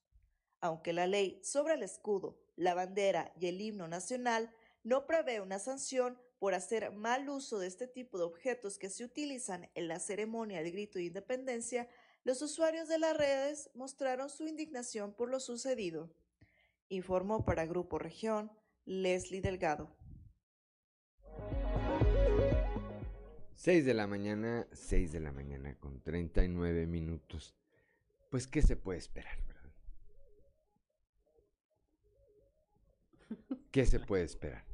[0.61, 5.59] Aunque la ley sobre el escudo, la bandera y el himno nacional no prevé una
[5.59, 9.98] sanción por hacer mal uso de este tipo de objetos que se utilizan en la
[9.98, 11.88] ceremonia del grito de independencia,
[12.24, 16.11] los usuarios de las redes mostraron su indignación por lo sucedido.
[16.88, 18.53] Informó para Grupo Región
[18.85, 19.97] Leslie Delgado.
[23.58, 27.56] 6 de la mañana, 6 de la mañana con 39 minutos.
[28.30, 29.72] Pues, ¿qué se puede esperar, verdad?
[33.72, 34.64] ¿Qué se puede esperar?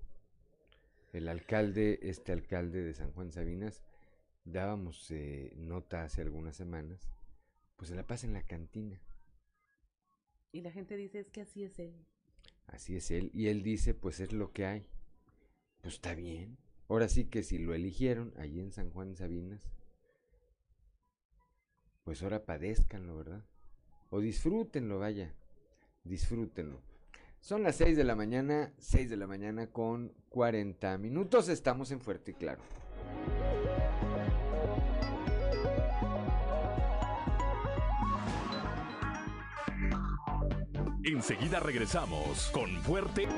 [1.15, 3.83] El alcalde, este alcalde de San Juan Sabinas,
[4.45, 7.09] dábamos eh, nota hace algunas semanas,
[7.77, 9.01] pues se la pasa en la cantina.
[10.53, 12.05] Y la gente dice, es que así es él.
[12.67, 13.31] Así es él.
[13.33, 14.87] Y él dice, pues es lo que hay.
[15.81, 16.59] Pues está bien.
[16.89, 19.71] Ahora sí que si lo eligieron allí en San Juan Sabinas,
[22.05, 23.45] pues ahora padezcanlo, ¿verdad?
[24.11, 25.35] O disfrútenlo, vaya.
[26.05, 26.83] Disfrútenlo.
[27.41, 31.49] Son las 6 de la mañana, 6 de la mañana con 40 minutos.
[31.49, 32.63] Estamos en Fuerte y Claro.
[41.05, 43.29] Enseguida regresamos con Fuerte.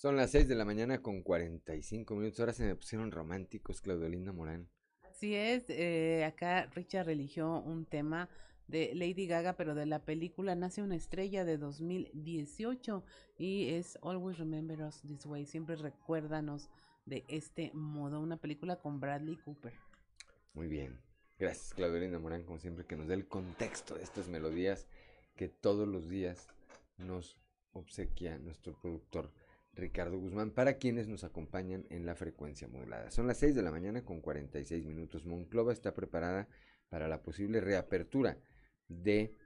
[0.00, 2.40] Son las 6 de la mañana con 45 minutos.
[2.40, 4.66] Ahora se me pusieron románticos, Claudelinda Morán.
[5.02, 8.30] Así es, eh, acá Richard eligió un tema
[8.66, 13.04] de Lady Gaga, pero de la película Nace una estrella de 2018
[13.36, 15.44] y es Always Remember Us This Way.
[15.44, 16.70] Siempre recuérdanos
[17.04, 19.74] de este modo, una película con Bradley Cooper.
[20.54, 20.98] Muy bien.
[21.38, 24.86] Gracias, Claudelinda Morán, como siempre, que nos dé el contexto de estas melodías
[25.36, 26.48] que todos los días
[26.96, 27.36] nos
[27.72, 29.30] obsequia nuestro productor
[29.74, 33.10] Ricardo Guzmán para quienes nos acompañan en la frecuencia modulada.
[33.10, 35.26] Son las 6 de la mañana con 46 minutos.
[35.26, 36.48] Monclova está preparada
[36.88, 38.38] para la posible reapertura
[38.88, 39.36] de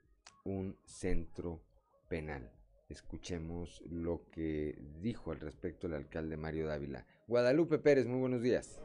[0.45, 1.63] un centro
[2.09, 2.51] penal.
[2.89, 7.07] Escuchemos lo que dijo al respecto el alcalde Mario Dávila.
[7.27, 8.81] Guadalupe Pérez, muy buenos días.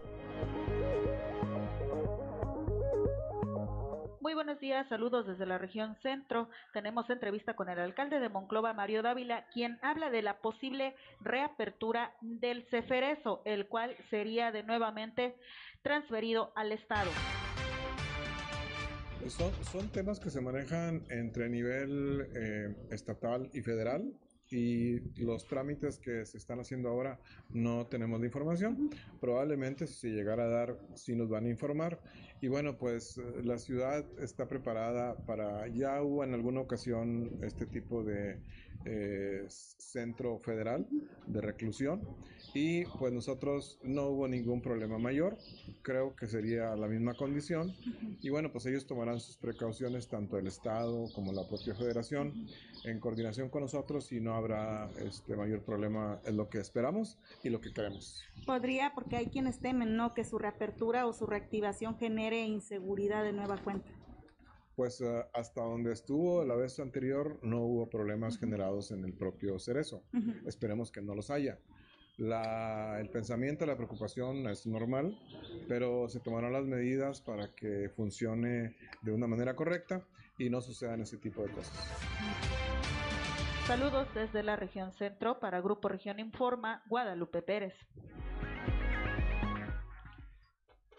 [4.30, 6.52] Muy buenos días, saludos desde la región centro.
[6.72, 12.14] Tenemos entrevista con el alcalde de Monclova, Mario Dávila, quien habla de la posible reapertura
[12.22, 15.36] del Ceferezo, el cual sería de nuevamente
[15.82, 17.10] transferido al Estado.
[19.30, 24.14] Son, temas que se manejan entre nivel eh, estatal y federal
[24.52, 28.90] y los trámites que se están haciendo ahora no tenemos la información.
[29.20, 32.00] Probablemente si se llegara a dar, sí nos van a informar.
[32.42, 37.66] Y bueno, pues eh, la ciudad está preparada para, ya hubo en alguna ocasión este
[37.66, 38.40] tipo de
[38.86, 40.88] eh, centro federal
[41.28, 42.02] de reclusión
[42.54, 45.38] y pues nosotros no hubo ningún problema mayor,
[45.82, 47.76] creo que sería la misma condición
[48.22, 52.48] y bueno pues ellos tomarán sus precauciones tanto el Estado como la propia federación
[52.86, 57.50] en coordinación con nosotros y no habrá este mayor problema en lo que esperamos y
[57.50, 58.24] lo que queremos.
[58.46, 60.14] Podría, porque hay quienes temen, ¿no?
[60.14, 63.90] Que su reapertura o su reactivación genere inseguridad de nueva cuenta.
[64.80, 69.60] Pues uh, hasta donde estuvo la vez anterior no hubo problemas generados en el propio
[69.60, 70.04] cerezo.
[70.46, 71.60] Esperemos que no los haya.
[72.18, 75.20] La, el pensamiento, la preocupación es normal,
[75.68, 80.02] pero se tomarán las medidas para que funcione de una manera correcta
[80.38, 81.78] y no sucedan ese tipo de cosas.
[83.68, 87.74] Saludos desde la región centro para Grupo Región Informa, Guadalupe Pérez.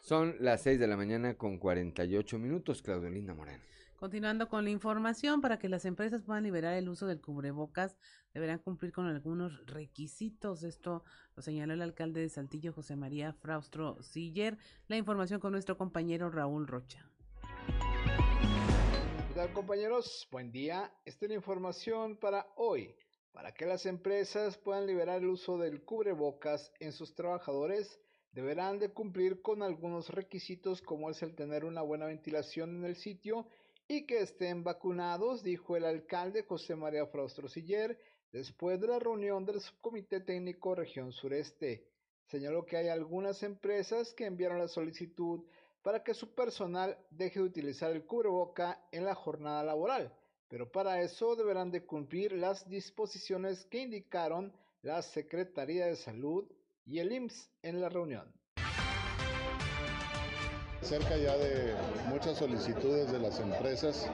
[0.01, 3.63] Son las 6 de la mañana con 48 minutos, Claudelina Moreno.
[3.97, 7.99] Continuando con la información, para que las empresas puedan liberar el uso del cubrebocas,
[8.33, 10.63] deberán cumplir con algunos requisitos.
[10.63, 11.05] Esto
[11.37, 14.57] lo señaló el alcalde de Saltillo, José María Fraustro Siller.
[14.89, 17.07] La información con nuestro compañero Raúl Rocha.
[19.29, 20.27] ¿Qué tal compañeros?
[20.31, 20.91] Buen día.
[21.05, 22.97] Esta es la información para hoy.
[23.33, 28.01] Para que las empresas puedan liberar el uso del cubrebocas en sus trabajadores,
[28.33, 32.97] deberán de cumplir con algunos requisitos como es el tener una buena ventilación en el
[32.97, 33.47] sitio
[33.89, 37.99] y que estén vacunados, dijo el alcalde José María Fraustro Siller
[38.31, 41.89] después de la reunión del Subcomité Técnico Región Sureste.
[42.29, 45.41] Señaló que hay algunas empresas que enviaron la solicitud
[45.83, 50.15] para que su personal deje de utilizar el cubreboca en la jornada laboral,
[50.49, 54.53] pero para eso deberán de cumplir las disposiciones que indicaron
[54.83, 56.47] la Secretaría de Salud
[56.85, 58.41] y el IMSS en la reunión
[60.83, 61.75] cerca ya de
[62.09, 64.11] muchas solicitudes de las empresas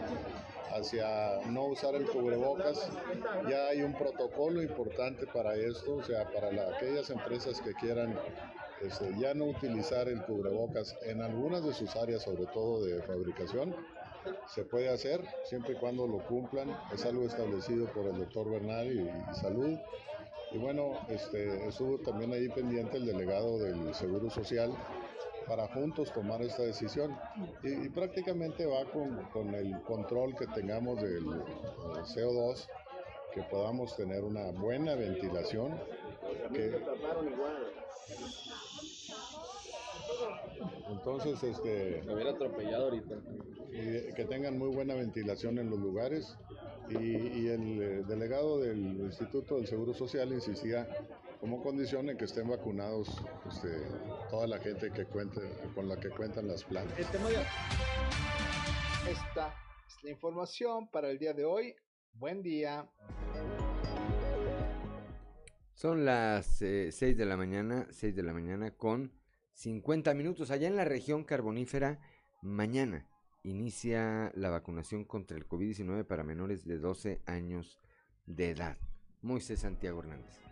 [0.74, 2.90] hacia no usar el cubrebocas.
[3.48, 8.18] Ya hay un protocolo importante para esto, o sea, para aquellas empresas que quieran
[8.82, 13.74] este, ya no utilizar el cubrebocas en algunas de sus áreas, sobre todo de fabricación,
[14.54, 16.76] se puede hacer siempre y cuando lo cumplan.
[16.92, 19.78] Es algo establecido por el doctor Bernal y, y Salud.
[20.56, 24.72] Y bueno, este, estuvo también ahí pendiente el delegado del Seguro Social
[25.46, 27.14] para juntos tomar esta decisión.
[27.62, 32.68] Y, prácticamente va con, con, el control que tengamos del, CO2,
[33.34, 35.78] que podamos tener una buena ventilación.
[40.88, 42.02] Entonces, este.
[42.06, 43.16] Me hubiera atropellado ahorita.
[43.72, 46.36] Y que tengan muy buena ventilación en los lugares.
[46.88, 50.86] Y, y el eh, delegado del Instituto del Seguro Social insistía
[51.40, 53.08] como condición en que estén vacunados
[53.48, 53.68] este,
[54.30, 55.40] toda la gente que cuente,
[55.74, 56.98] con la que cuentan las plantas.
[56.98, 57.18] Esta
[59.86, 61.74] es la información para el día de hoy.
[62.14, 62.88] Buen día.
[65.74, 69.12] Son las eh, 6 de la mañana, 6 de la mañana con
[69.56, 70.50] 50 minutos.
[70.50, 71.98] Allá en la región carbonífera,
[72.42, 73.08] mañana
[73.42, 77.80] inicia la vacunación contra el COVID-19 para menores de 12 años
[78.26, 78.76] de edad.
[79.22, 80.42] Moisés Santiago Hernández.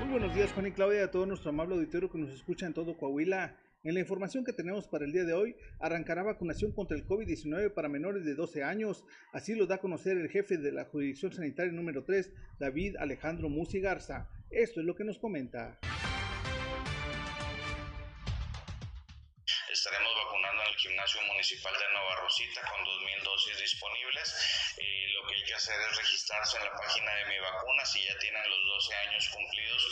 [0.00, 2.72] Muy buenos días Juan y Claudia, a todo nuestro amable auditorio que nos escucha en
[2.72, 3.58] todo Coahuila.
[3.84, 7.74] En la información que tenemos para el día de hoy, arrancará vacunación contra el COVID-19
[7.74, 9.04] para menores de 12 años.
[9.32, 13.50] Así lo da a conocer el jefe de la Jurisdicción Sanitaria número 3, David Alejandro
[13.50, 14.30] Musi Garza.
[14.50, 15.78] Esto es lo que nos comenta.
[20.78, 24.74] Gimnasio municipal de Nueva Rosita con 2.000 dosis disponibles.
[24.78, 28.04] Eh, lo que hay que hacer es registrarse en la página de mi vacuna si
[28.04, 29.82] ya tienen los 12 años cumplidos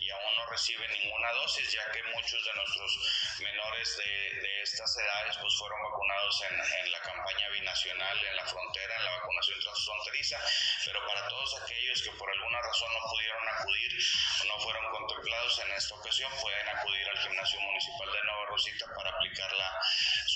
[0.00, 4.96] y aún no reciben ninguna dosis, ya que muchos de nuestros menores de, de estas
[4.96, 9.58] edades pues fueron vacunados en, en, la campaña binacional en la frontera, en la vacunación
[9.60, 10.38] transfronteriza,
[10.84, 13.92] pero para todos aquellos que por alguna razón no pudieron acudir,
[14.46, 19.10] no fueron contemplados en esta ocasión, pueden acudir al gimnasio municipal de Nueva Rosita para
[19.10, 19.80] aplicar la,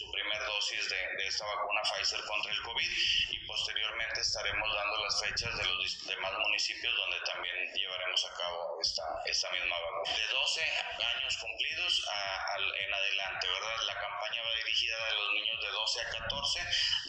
[0.01, 2.91] su primer dosis de, de esta vacuna Pfizer contra el COVID
[3.33, 8.81] y posteriormente estaremos dando las fechas de los demás municipios donde también llevaremos a cabo
[8.81, 10.17] esta, esta misma vacuna.
[10.17, 10.63] De 12
[11.05, 13.77] años cumplidos a, a, en adelante, ¿verdad?
[13.89, 16.61] La campaña va dirigida a los niños de 12 a 14,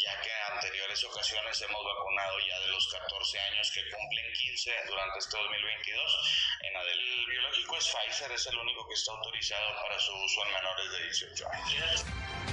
[0.04, 4.84] ya que en anteriores ocasiones hemos vacunado ya de los 14 años que cumplen 15
[4.88, 6.60] durante este 2022.
[6.64, 10.46] En adelante, el biológico es Pfizer, es el único que está autorizado para su uso
[10.46, 12.51] en menores de 18 años.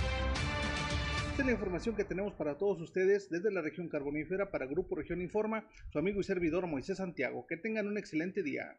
[1.38, 4.96] Esta es la información que tenemos para todos ustedes desde la región carbonífera para Grupo
[4.96, 7.46] Región Informa, su amigo y servidor Moisés Santiago.
[7.46, 8.76] Que tengan un excelente día.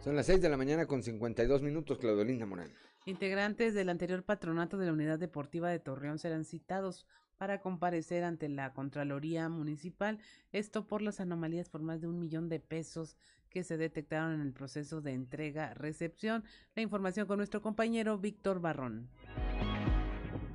[0.00, 2.72] Son las 6 de la mañana con 52 minutos, Claudelinda Morán.
[3.04, 7.06] Integrantes del anterior patronato de la Unidad Deportiva de Torreón serán citados
[7.36, 10.18] para comparecer ante la Contraloría Municipal,
[10.50, 13.18] esto por las anomalías por más de un millón de pesos
[13.50, 16.42] que se detectaron en el proceso de entrega-recepción.
[16.74, 19.10] La información con nuestro compañero Víctor Barrón.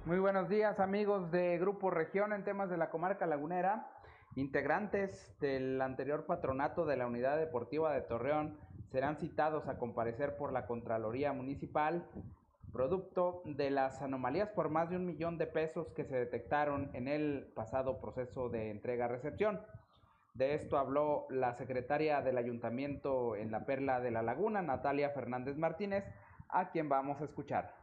[0.07, 3.91] Muy buenos días amigos de Grupo Región en temas de la comarca lagunera.
[4.37, 8.57] Integrantes del anterior patronato de la Unidad Deportiva de Torreón
[8.89, 12.07] serán citados a comparecer por la Contraloría Municipal,
[12.71, 17.09] producto de las anomalías por más de un millón de pesos que se detectaron en
[17.09, 19.59] el pasado proceso de entrega-recepción.
[20.35, 25.57] De esto habló la secretaria del ayuntamiento en la Perla de la Laguna, Natalia Fernández
[25.57, 26.05] Martínez,
[26.47, 27.75] a quien vamos a escuchar.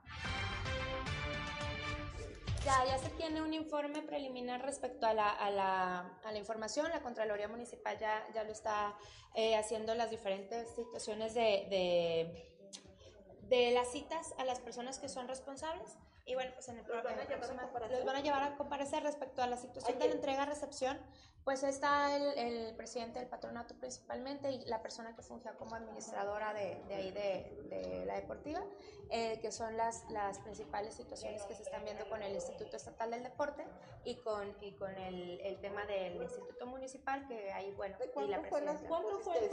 [2.64, 6.88] Ya, ya se tiene un informe preliminar respecto a la, a la, a la información.
[6.88, 8.96] La Contraloría Municipal ya, ya lo está
[9.34, 15.28] eh, haciendo las diferentes situaciones de, de, de, las citas a las personas que son
[15.28, 15.98] responsables.
[16.24, 19.02] Y bueno, pues en el, los van, en próxima, los van a llevar a comparecer
[19.02, 20.98] respecto a la situación de la entrega-recepción.
[21.44, 26.54] Pues está el, el, presidente del patronato principalmente y la persona que funge como administradora
[26.54, 28.62] de, de ahí de, de, la deportiva,
[29.10, 33.10] eh, que son las, las principales situaciones que se están viendo con el Instituto Estatal
[33.10, 33.66] del Deporte
[34.06, 38.40] y con, y con el, el tema del Instituto Municipal, que ahí, bueno, y la
[38.40, 38.88] presidencia.
[38.88, 39.50] ¿Cuándo fue el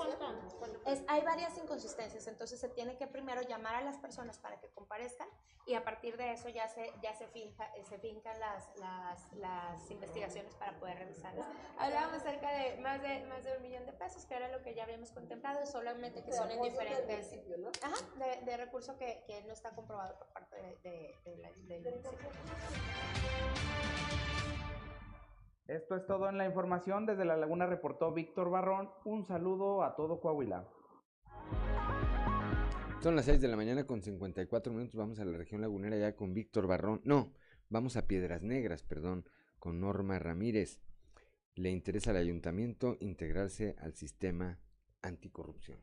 [0.85, 4.69] es, Hay varias inconsistencias, entonces se tiene que primero llamar a las personas para que
[4.69, 5.27] comparezcan
[5.65, 9.91] y a partir de eso ya se, ya se, finja, se fincan las, las, las
[9.91, 11.45] investigaciones para poder revisarlas
[11.81, 14.73] hablábamos cerca de más de más de un millón de pesos, que era lo que
[14.75, 17.69] ya habíamos contemplado, solamente que son en diferentes ¿no?
[17.81, 21.49] ajá, de, de recurso que, que, no está comprobado por parte de, de, de la,
[21.49, 22.29] municipio.
[25.67, 27.05] Esto es todo en la información.
[27.05, 28.91] Desde La Laguna reportó Víctor Barrón.
[29.05, 30.67] Un saludo a todo Coahuila.
[33.01, 34.95] Son las 6 de la mañana con 54 minutos.
[34.95, 37.01] Vamos a la región lagunera ya con Víctor Barrón.
[37.05, 37.33] No,
[37.69, 39.25] vamos a Piedras Negras, perdón,
[39.59, 40.81] con Norma Ramírez
[41.55, 44.59] le interesa al ayuntamiento integrarse al sistema
[45.01, 45.79] anticorrupción.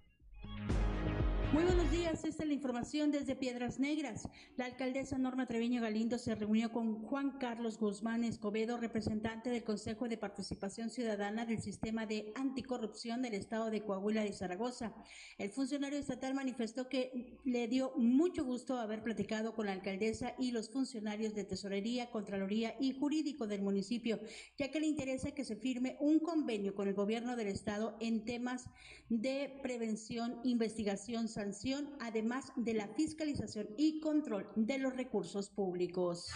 [1.50, 4.28] Muy buenos días, esta es la información desde Piedras Negras.
[4.58, 10.08] La alcaldesa Norma Treviño Galindo se reunió con Juan Carlos Guzmán Escobedo, representante del Consejo
[10.08, 14.92] de Participación Ciudadana del Sistema de Anticorrupción del Estado de Coahuila y Zaragoza.
[15.38, 20.50] El funcionario estatal manifestó que le dio mucho gusto haber platicado con la alcaldesa y
[20.50, 24.20] los funcionarios de Tesorería, Contraloría y Jurídico del municipio,
[24.58, 28.26] ya que le interesa que se firme un convenio con el gobierno del Estado en
[28.26, 28.66] temas
[29.08, 36.32] de prevención, investigación, sanción, además de la fiscalización y control de los recursos públicos.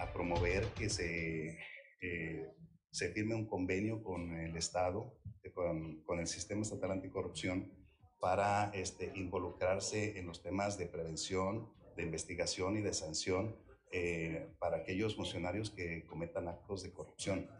[0.00, 1.58] A promover que se,
[2.00, 2.48] eh,
[2.90, 5.20] se firme un convenio con el Estado,
[5.52, 7.70] con, con, el Sistema Estatal Anticorrupción,
[8.18, 13.54] para este, involucrarse en los temas de prevención, de investigación y de sanción
[13.92, 17.50] eh, para aquellos funcionarios que cometan actos de corrupción.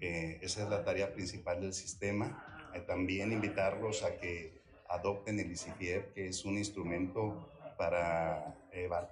[0.00, 2.72] Eh, esa es la tarea principal del sistema.
[2.74, 4.63] Eh, también invitarlos a que
[4.94, 8.56] adopten el ICIFIER, que es un instrumento para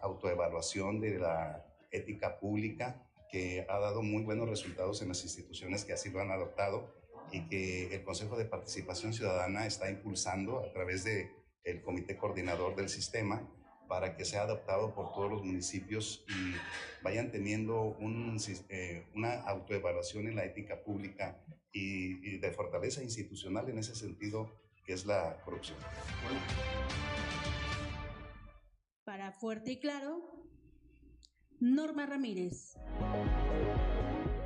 [0.00, 5.92] autoevaluación de la ética pública que ha dado muy buenos resultados en las instituciones que
[5.92, 6.94] así lo han adoptado
[7.30, 11.30] y que el Consejo de Participación Ciudadana está impulsando a través del
[11.64, 13.48] el Comité Coordinador del Sistema
[13.88, 16.54] para que sea adoptado por todos los municipios y
[17.02, 17.96] vayan teniendo
[18.68, 21.38] eh, una autoevaluación en la ética pública
[21.72, 24.50] y de fortaleza institucional en ese sentido
[24.84, 25.78] que es la corrupción.
[29.04, 30.20] Para Fuerte y Claro,
[31.60, 32.76] Norma Ramírez.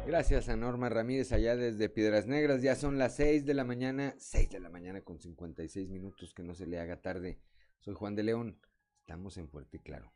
[0.07, 2.63] Gracias a Norma Ramírez allá desde Piedras Negras.
[2.63, 6.43] Ya son las 6 de la mañana, 6 de la mañana con 56 minutos, que
[6.43, 7.41] no se le haga tarde.
[7.81, 8.61] Soy Juan de León,
[9.01, 10.13] estamos en Fuerte y Claro.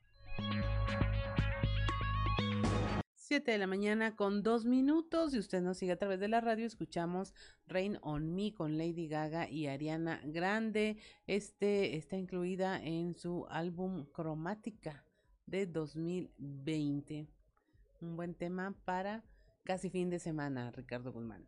[3.30, 6.40] 7 de la mañana con dos minutos y usted nos sigue a través de la
[6.40, 7.32] radio, escuchamos
[7.68, 10.96] Rain on Me con Lady Gaga y Ariana Grande.
[11.28, 15.04] Este está incluida en su álbum Cromática
[15.46, 17.28] de 2020.
[18.00, 19.22] Un buen tema para
[19.62, 21.46] casi fin de semana, Ricardo Guzmán.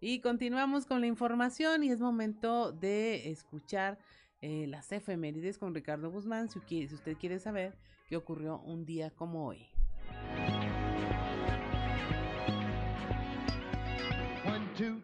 [0.00, 4.00] Y continuamos con la información y es momento de escuchar
[4.40, 7.78] eh, las efemérides con Ricardo Guzmán, si usted quiere saber
[8.08, 9.68] qué ocurrió un día como hoy.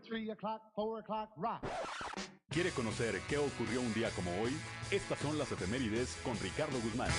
[0.07, 1.63] Two, three o'clock, four o'clock, rock.
[2.51, 4.57] ¿Quiere conocer qué ocurrió un día como hoy?
[4.91, 7.11] Estas son las efemérides con Ricardo Guzmán.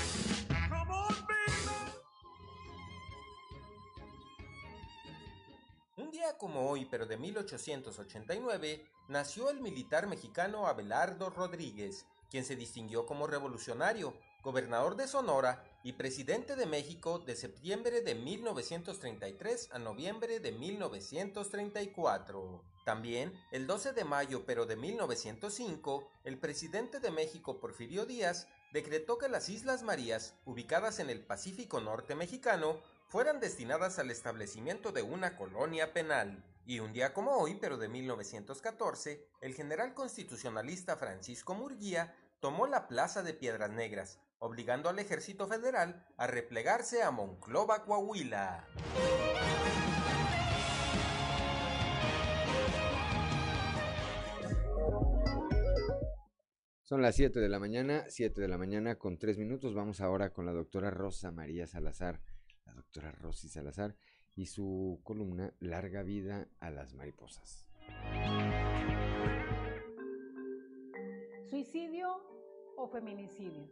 [5.98, 12.55] Un día como hoy, pero de 1889, nació el militar mexicano Abelardo Rodríguez, quien se
[12.55, 14.13] distinguió como revolucionario,
[14.43, 22.63] gobernador de Sonora y presidente de México de septiembre de 1933 a noviembre de 1934.
[22.86, 29.17] También, el 12 de mayo pero de 1905, el presidente de México Porfirio Díaz decretó
[29.17, 35.01] que las Islas Marías, ubicadas en el Pacífico Norte mexicano, fueran destinadas al establecimiento de
[35.01, 36.43] una colonia penal.
[36.70, 42.89] Y un día como hoy, pero de 1914, el general constitucionalista Francisco Murguía tomó la
[42.89, 48.68] plaza de Piedras Negras, obligando al ejército federal a replegarse a Monclova, Coahuila.
[56.84, 59.74] Son las 7 de la mañana, 7 de la mañana con 3 minutos.
[59.74, 62.20] Vamos ahora con la doctora Rosa María Salazar,
[62.65, 63.95] la doctora Rosy Salazar,
[64.38, 67.68] y su columna Larga vida a las mariposas.
[71.50, 72.22] Suicidio
[72.78, 73.68] o feminicidio.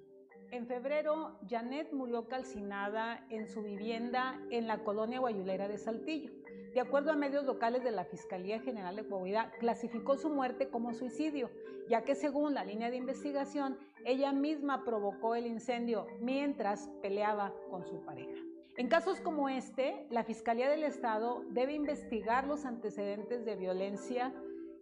[0.52, 6.32] En febrero, Janet murió calcinada en su vivienda en la colonia Guayulera de Saltillo.
[6.74, 10.94] De acuerdo a medios locales de la Fiscalía General de Coahuila, clasificó su muerte como
[10.94, 11.50] suicidio,
[11.88, 17.86] ya que según la línea de investigación, ella misma provocó el incendio mientras peleaba con
[17.86, 18.55] su pareja.
[18.78, 24.34] En casos como este, la Fiscalía del Estado debe investigar los antecedentes de violencia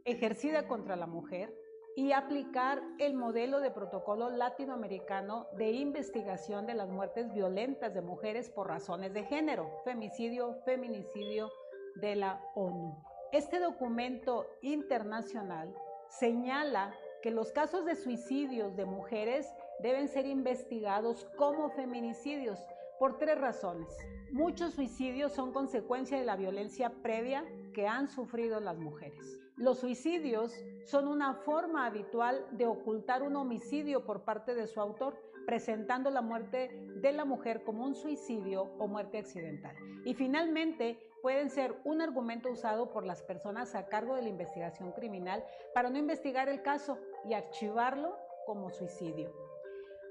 [0.03, 1.53] ejercida contra la mujer,
[1.95, 8.49] y aplicar el modelo de protocolo latinoamericano de investigación de las muertes violentas de mujeres
[8.49, 11.51] por razones de género, femicidio, feminicidio
[11.95, 12.97] de la ONU.
[13.31, 15.73] Este documento internacional
[16.09, 19.47] señala que los casos de suicidios de mujeres
[19.79, 22.59] deben ser investigados como feminicidios
[23.03, 23.89] por tres razones.
[24.31, 27.43] Muchos suicidios son consecuencia de la violencia previa
[27.73, 29.41] que han sufrido las mujeres.
[29.57, 35.17] Los suicidios son una forma habitual de ocultar un homicidio por parte de su autor,
[35.45, 36.69] presentando la muerte
[37.01, 39.75] de la mujer como un suicidio o muerte accidental.
[40.05, 44.93] Y finalmente, pueden ser un argumento usado por las personas a cargo de la investigación
[44.93, 45.43] criminal
[45.73, 49.29] para no investigar el caso y archivarlo como suicidio.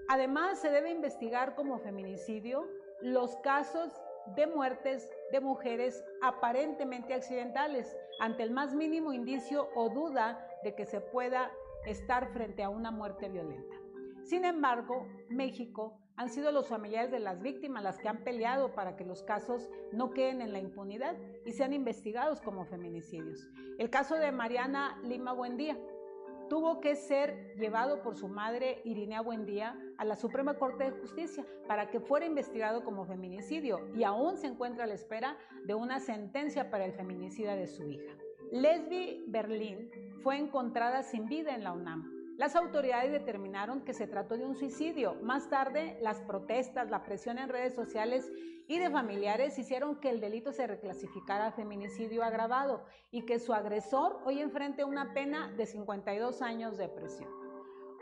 [0.08, 2.68] Además, se debe investigar como feminicidio
[3.02, 3.92] los casos
[4.36, 10.86] de muertes de mujeres aparentemente accidentales ante el más mínimo indicio o duda de que
[10.86, 11.50] se pueda
[11.86, 13.76] estar frente a una muerte violenta.
[14.22, 18.96] Sin embargo, México han sido los familiares de las víctimas las que han peleado para
[18.96, 23.48] que los casos no queden en la impunidad y sean investigados como feminicidios.
[23.78, 25.76] El caso de Mariana Lima Buendía,
[26.52, 31.46] tuvo que ser llevado por su madre Irinea Buendía a la Suprema Corte de Justicia
[31.66, 35.98] para que fuera investigado como feminicidio y aún se encuentra a la espera de una
[35.98, 38.12] sentencia para el feminicida de su hija.
[38.50, 39.90] Lesbi Berlín
[40.22, 42.21] fue encontrada sin vida en la UNAM.
[42.42, 45.14] Las autoridades determinaron que se trató de un suicidio.
[45.22, 48.28] Más tarde, las protestas, la presión en redes sociales
[48.66, 53.54] y de familiares hicieron que el delito se reclasificara a feminicidio agravado y que su
[53.54, 57.41] agresor hoy enfrente una pena de 52 años de prisión.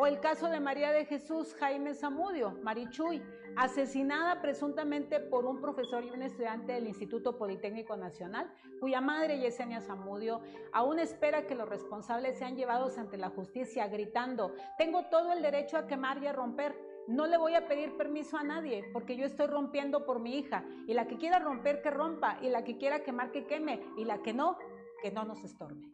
[0.03, 3.23] O el caso de María de Jesús Jaime Zamudio, Marichuy,
[3.55, 9.83] asesinada presuntamente por un profesor y un estudiante del Instituto Politécnico Nacional, cuya madre Yesenia
[9.83, 10.41] Zamudio
[10.73, 15.77] aún espera que los responsables sean llevados ante la justicia gritando, tengo todo el derecho
[15.77, 16.75] a quemar y a romper,
[17.07, 20.65] no le voy a pedir permiso a nadie porque yo estoy rompiendo por mi hija.
[20.87, 22.39] Y la que quiera romper, que rompa.
[22.41, 23.83] Y la que quiera quemar, que queme.
[23.99, 24.57] Y la que no,
[25.03, 25.91] que no nos estorbe.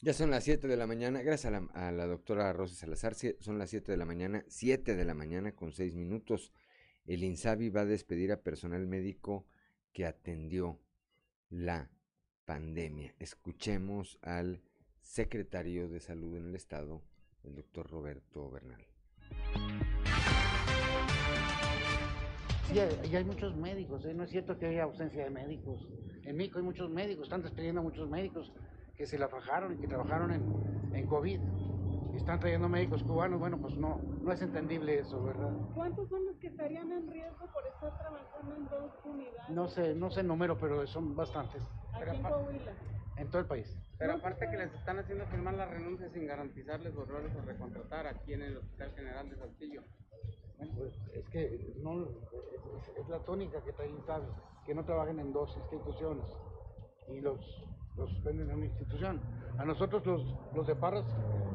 [0.00, 3.14] Ya son las 7 de la mañana, gracias a la, a la doctora Rosa Salazar,
[3.40, 6.52] son las 7 de la mañana, 7 de la mañana con 6 minutos.
[7.04, 9.46] El INSABI va a despedir a personal médico
[9.92, 10.80] que atendió
[11.50, 11.90] la
[12.44, 13.14] pandemia.
[13.18, 14.62] Escuchemos al
[15.00, 17.02] secretario de Salud en el Estado,
[17.44, 18.86] el doctor Roberto Bernal.
[22.68, 22.78] Sí,
[23.10, 24.12] y hay muchos médicos, ¿eh?
[24.12, 25.88] no es cierto que haya ausencia de médicos.
[26.24, 28.52] En México hay muchos médicos, están despidiendo a muchos médicos
[28.94, 31.40] que se la fajaron y que trabajaron en, en COVID.
[32.12, 35.50] Y están trayendo médicos cubanos, bueno, pues no, no es entendible eso, ¿verdad?
[35.74, 39.48] ¿Cuántos son los que estarían en riesgo por estar trabajando en dos unidades?
[39.48, 41.62] No sé, no sé el número, pero son bastantes.
[41.94, 42.72] Aquí en Coahuila.
[43.16, 43.74] En todo el país.
[43.98, 48.06] Pero aparte que les están haciendo firmar la renuncia sin garantizarles los roles o recontratar
[48.06, 49.82] aquí en el Hospital General de Saltillo.
[50.58, 54.28] Pues es que no, es, es la tónica que traen, ¿sabes?
[54.66, 56.26] Que no trabajen en dos instituciones
[57.08, 57.38] y los,
[57.96, 59.20] los suspenden en una institución.
[59.58, 60.22] A nosotros los,
[60.54, 61.06] los de Parras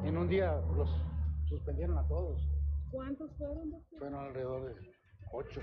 [0.04, 0.90] en un día los
[1.48, 2.42] suspendieron a todos.
[2.92, 3.72] ¿Cuántos fueron?
[3.72, 4.00] Doctor?
[4.00, 4.94] Fueron alrededor de
[5.32, 5.62] ocho.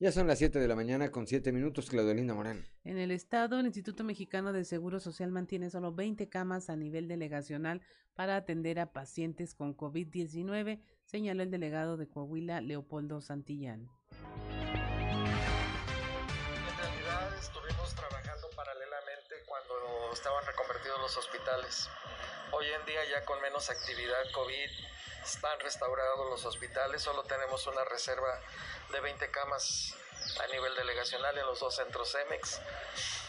[0.00, 2.66] Ya son las 7 de la mañana con 7 minutos, Claudelina Morán.
[2.82, 7.06] En el estado, el Instituto Mexicano de Seguro Social mantiene solo 20 camas a nivel
[7.06, 7.80] delegacional
[8.14, 13.88] para atender a pacientes con COVID-19, señaló el delegado de Coahuila, Leopoldo Santillán.
[14.10, 14.46] En
[16.76, 21.88] realidad estuvimos trabajando paralelamente cuando estaban reconvertidos los hospitales.
[22.50, 24.93] Hoy en día ya con menos actividad COVID
[25.24, 28.40] están restaurados los hospitales, solo tenemos una reserva
[28.92, 29.94] de 20 camas
[30.42, 32.60] a nivel delegacional en los dos centros CEMEX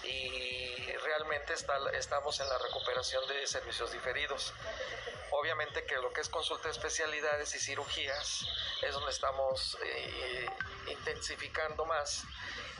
[0.03, 4.53] y realmente está, estamos en la recuperación de servicios diferidos.
[5.31, 8.45] Obviamente que lo que es consulta de especialidades y cirugías
[8.81, 10.47] es donde estamos eh,
[10.87, 12.23] intensificando más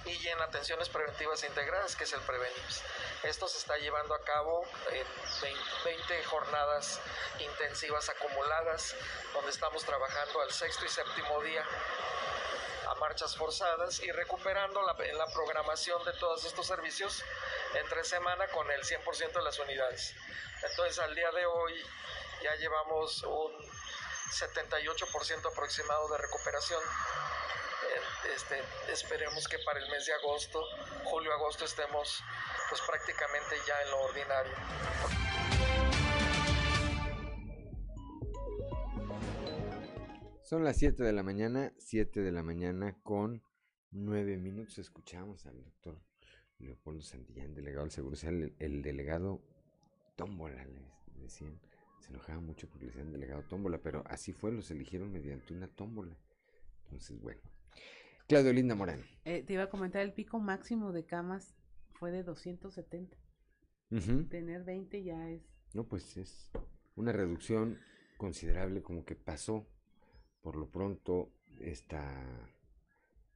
[0.06, 2.82] y en atenciones preventivas integradas, que es el Prevenims.
[3.24, 5.06] Esto se está llevando a cabo en
[5.84, 7.00] 20 jornadas
[7.40, 8.96] intensivas acumuladas,
[9.34, 11.66] donde estamos trabajando al sexto y séptimo día
[12.88, 17.24] a marchas forzadas y recuperando la, la programación de todos estos servicios
[17.74, 20.14] entre semana con el 100% de las unidades.
[20.70, 21.74] Entonces al día de hoy
[22.44, 23.52] ya llevamos un
[24.32, 26.82] 78% aproximado de recuperación.
[28.36, 30.62] Este, esperemos que para el mes de agosto,
[31.06, 32.24] julio-agosto estemos
[32.70, 34.54] pues prácticamente ya en lo ordinario.
[40.42, 43.44] Son las 7 de la mañana, 7 de la mañana con
[43.92, 44.78] 9 minutos.
[44.78, 46.00] Escuchamos al doctor
[46.60, 49.42] Leopoldo Santillán, delegado del Seguro Social, el, el delegado
[50.16, 51.60] Tómbola, les decían.
[52.00, 55.68] Se enojaba mucho porque le decían delegado Tómbola, pero así fue, los eligieron mediante una
[55.68, 56.16] tómbola.
[56.84, 57.42] Entonces, bueno.
[58.28, 59.04] Claudio Linda Morán.
[59.24, 61.56] Eh, te iba a comentar, el pico máximo de camas
[61.94, 63.18] fue de 270.
[64.30, 65.44] Tener 20 ya es...
[65.74, 66.52] No, pues es
[66.96, 67.80] una reducción
[68.18, 69.68] considerable como que pasó
[70.42, 72.52] por lo pronto esta,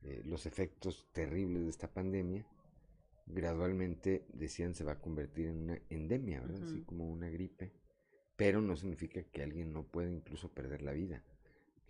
[0.02, 2.46] eh, los efectos terribles de esta pandemia
[3.30, 6.64] gradualmente decían se va a convertir en una endemia, ¿verdad?
[6.64, 7.72] Así como una gripe,
[8.36, 11.24] pero no significa que alguien no pueda incluso perder la vida.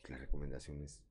[0.10, 1.02] La recomendación es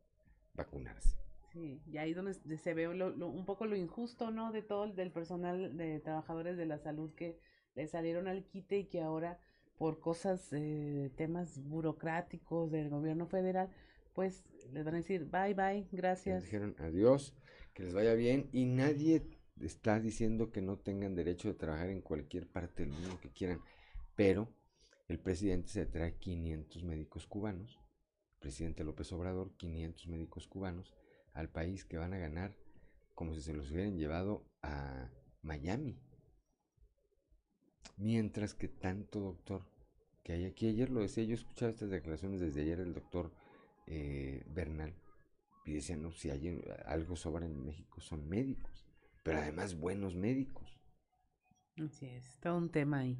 [0.55, 1.28] vacunarse.
[1.59, 4.52] Sí, y ahí donde se ve un poco lo injusto, ¿no?
[4.52, 7.36] De todo el del personal de trabajadores de la salud que
[7.74, 9.40] le salieron al quite y que ahora
[9.76, 13.70] por cosas, eh, temas burocráticos del gobierno federal,
[14.12, 16.42] pues les van a decir bye bye, gracias.
[16.42, 17.34] Les dijeron adiós,
[17.74, 19.26] que les vaya bien y nadie
[19.61, 23.61] está diciendo que no tengan derecho de trabajar en cualquier parte del mundo que quieran,
[24.14, 24.48] pero
[25.09, 27.80] el presidente se trae 500 médicos cubanos,
[28.34, 30.94] el presidente López Obrador, 500 médicos cubanos
[31.39, 32.53] al país que van a ganar
[33.14, 35.09] como si se los hubieran llevado a
[35.43, 35.97] Miami.
[37.97, 39.62] Mientras que tanto doctor
[40.24, 43.32] que hay aquí, ayer lo decía, yo escuchaba estas declaraciones desde ayer del doctor
[43.86, 44.93] eh, Bernal
[45.64, 48.84] y decían, no, si hay algo sobra en México son médicos,
[49.22, 50.80] pero además buenos médicos.
[51.76, 53.16] Así es, todo un tema ahí.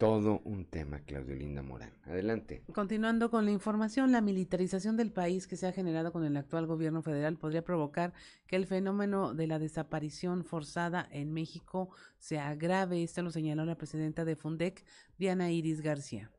[0.00, 1.92] Todo un tema, Claudio Linda Morán.
[2.04, 2.64] Adelante.
[2.74, 6.66] Continuando con la información, la militarización del país que se ha generado con el actual
[6.66, 8.12] gobierno federal podría provocar
[8.48, 13.04] que el fenómeno de la desaparición forzada en México se agrave.
[13.04, 14.84] Esto lo señaló la presidenta de Fundec,
[15.18, 16.32] Diana Iris García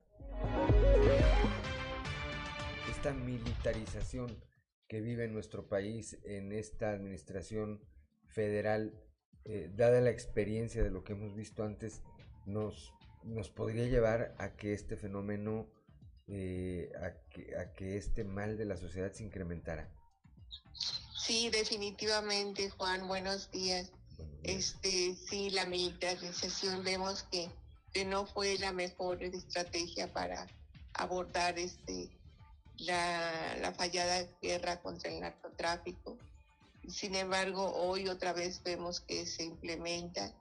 [3.01, 4.37] esta militarización
[4.87, 7.81] que vive en nuestro país en esta administración
[8.27, 8.93] federal,
[9.43, 12.03] eh, dada la experiencia de lo que hemos visto antes,
[12.45, 12.93] nos,
[13.23, 15.67] nos podría llevar a que este fenómeno,
[16.27, 19.89] eh, a, que, a que este mal de la sociedad se incrementara.
[21.15, 23.91] Sí, definitivamente, Juan, buenos días.
[24.43, 27.49] Este, sí, la militarización vemos que,
[27.93, 30.47] que no fue la mejor estrategia para
[30.93, 32.09] abordar este
[32.77, 36.17] la, la fallada guerra contra el narcotráfico.
[36.87, 40.33] Sin embargo, hoy otra vez vemos que se implementa,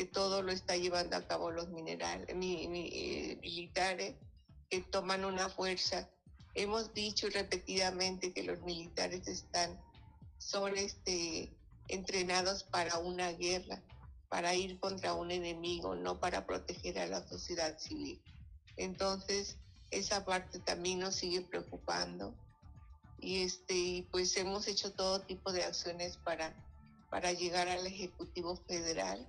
[0.00, 4.14] que todo lo está llevando a cabo los minerales, eh, militares
[4.70, 6.08] que toman una fuerza.
[6.54, 9.78] Hemos dicho repetidamente que los militares están,
[10.38, 11.54] son este,
[11.88, 13.82] entrenados para una guerra,
[14.30, 18.22] para ir contra un enemigo, no para proteger a la sociedad civil.
[18.78, 19.58] Entonces,
[19.90, 22.34] esa parte también nos sigue preocupando
[23.18, 26.54] y este pues hemos hecho todo tipo de acciones para
[27.10, 29.28] para llegar al ejecutivo federal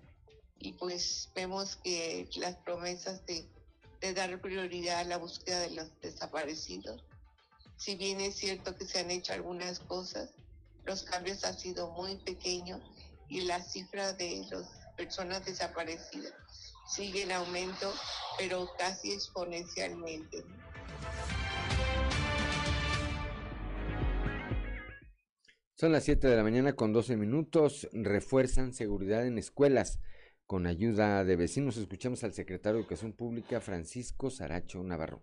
[0.62, 3.48] y pues vemos que las promesas de,
[4.14, 7.04] dar prioridad a la búsqueda de los desaparecidos
[7.78, 10.30] si bien es cierto que se han hecho algunas cosas
[10.86, 12.82] los cambios han sido muy pequeños
[13.30, 16.34] y la cifra de las personas desaparecidas
[16.92, 17.94] sigue en aumento,
[18.38, 20.44] pero casi exponencialmente.
[25.76, 27.88] Son las 7 de la mañana con 12 minutos.
[27.94, 30.00] Refuerzan seguridad en escuelas.
[30.52, 35.22] Con ayuda de vecinos, escuchamos al secretario de Educación Pública, Francisco Saracho Navarro.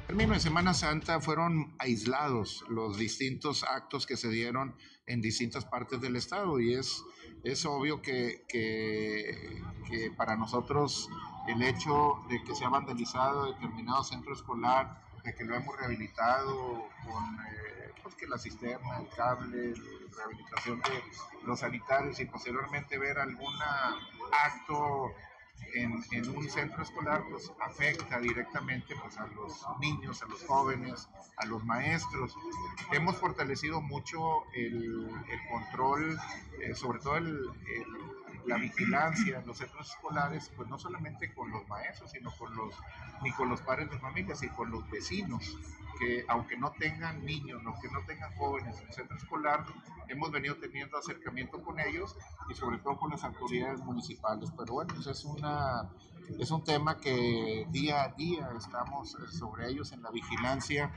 [0.00, 4.74] El término de Semana Santa fueron aislados los distintos actos que se dieron
[5.06, 7.04] en distintas partes del estado y es
[7.44, 8.42] es obvio que,
[10.16, 11.08] para nosotros
[11.46, 16.82] el hecho de que se ha vandalizado determinado centro escolar, de que lo hemos rehabilitado
[17.04, 19.74] con, eh, pues que la cisterna, el cable,
[20.16, 21.02] rehabilitación de
[21.44, 23.54] los sanitarios y posteriormente ver algún
[24.32, 25.12] acto
[25.74, 31.46] en, un centro escolar pues afecta directamente pues a los niños, a los jóvenes, a
[31.46, 32.36] los maestros.
[32.92, 35.08] Hemos fortalecido mucho el,
[35.50, 36.18] control,
[36.60, 37.50] eh, sobre todo el
[38.46, 42.74] la vigilancia en los centros escolares, pues no solamente con los maestros, sino con los,
[43.22, 45.56] ni con los padres de familias, y con los vecinos,
[45.98, 49.64] que aunque no tengan niños, aunque no tengan jóvenes en el centro escolar,
[50.08, 52.16] hemos venido teniendo acercamiento con ellos
[52.48, 54.50] y sobre todo con las autoridades municipales.
[54.56, 55.90] Pero bueno, pues es, una,
[56.38, 60.92] es un tema que día a día estamos sobre ellos en la vigilancia.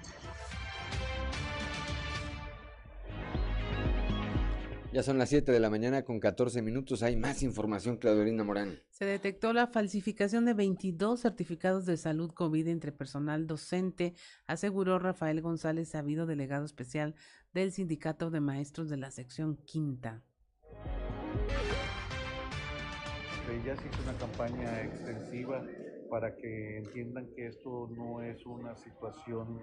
[4.96, 7.04] Ya son las 7 de la mañana con 14 minutos.
[7.04, 8.80] Hay más información, Claudelina Morán.
[8.92, 14.14] Se detectó la falsificación de 22 certificados de salud COVID entre personal docente,
[14.48, 17.14] aseguró Rafael González Sabido, delegado especial
[17.54, 20.24] del Sindicato de Maestros de la sección quinta.
[23.66, 25.62] Ya se hizo una campaña extensiva
[26.10, 29.60] para que entiendan que esto no es una situación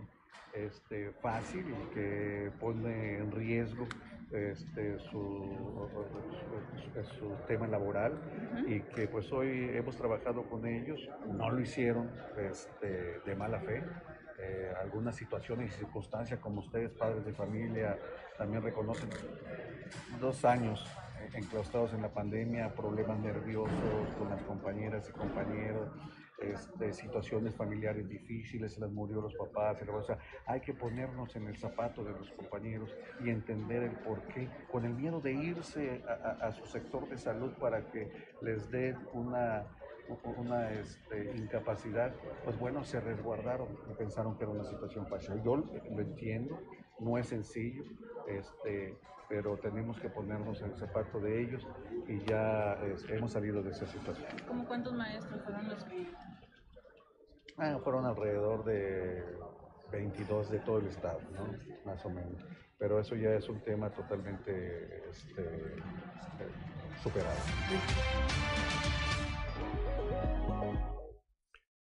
[0.52, 3.86] este, fácil y que pone en riesgo
[4.30, 5.88] este, su,
[7.18, 8.18] su, tema laboral
[8.66, 13.82] y que pues hoy hemos trabajado con ellos, no lo hicieron este, de mala fe.
[14.38, 17.96] Eh, algunas situaciones y circunstancias, como ustedes, padres de familia,
[18.36, 19.08] también reconocen,
[20.20, 20.84] dos años
[21.34, 25.88] enclaustrados en la pandemia, problemas nerviosos con las compañeras y compañeros,
[26.42, 31.46] este, situaciones familiares difíciles, se les murió los papás, o sea, hay que ponernos en
[31.46, 36.02] el zapato de los compañeros y entender el por qué, con el miedo de irse
[36.06, 38.10] a, su sector de salud para que
[38.42, 39.64] les den una,
[40.36, 42.12] una este, incapacidad,
[42.44, 45.42] pues bueno, se resguardaron y pensaron que era una situación fácil.
[45.42, 46.60] Yo lo entiendo,
[46.98, 47.84] no es sencillo,
[48.28, 48.96] este,
[49.32, 51.66] pero tenemos que ponernos en el zapato de ellos
[52.06, 54.28] y ya este, hemos salido de esa situación.
[54.46, 56.06] ¿Cómo cuántos maestros fueron los que
[57.58, 59.22] Ah, fueron alrededor de
[59.90, 61.46] 22 de todo el estado, ¿no?
[61.84, 62.44] más o menos.
[62.78, 65.76] Pero eso ya es un tema totalmente este,
[67.02, 67.36] superado.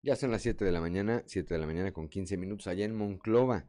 [0.03, 2.85] Ya son las 7 de la mañana, 7 de la mañana con 15 minutos, allá
[2.85, 3.67] en Monclova.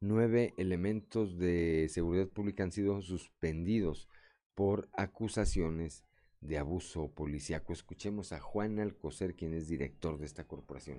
[0.00, 4.08] Nueve elementos de seguridad pública han sido suspendidos
[4.54, 6.04] por acusaciones
[6.44, 7.72] de abuso policíaco.
[7.72, 10.98] Escuchemos a Juan Alcocer, quien es director de esta corporación.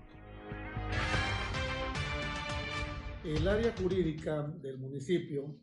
[3.24, 5.56] El área jurídica del municipio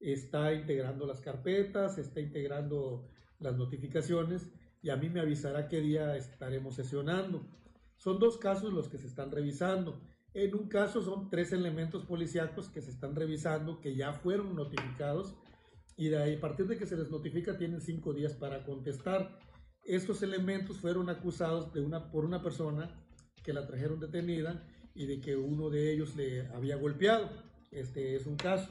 [0.00, 3.08] está integrando las carpetas, está integrando
[3.38, 4.50] las notificaciones
[4.82, 7.46] y a mí me avisará qué día estaremos sesionando.
[7.96, 10.00] Son dos casos los que se están revisando.
[10.34, 15.34] En un caso son tres elementos policíacos que se están revisando, que ya fueron notificados
[15.96, 19.38] y de ahí, a partir de que se les notifica tienen cinco días para contestar.
[19.82, 23.06] Estos elementos fueron acusados de una, por una persona
[23.42, 27.30] que la trajeron detenida y de que uno de ellos le había golpeado.
[27.70, 28.68] Este es un caso.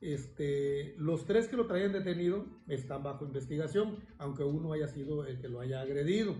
[0.00, 5.40] Este, los tres que lo traían detenido están bajo investigación, aunque uno haya sido el
[5.40, 6.36] que lo haya agredido.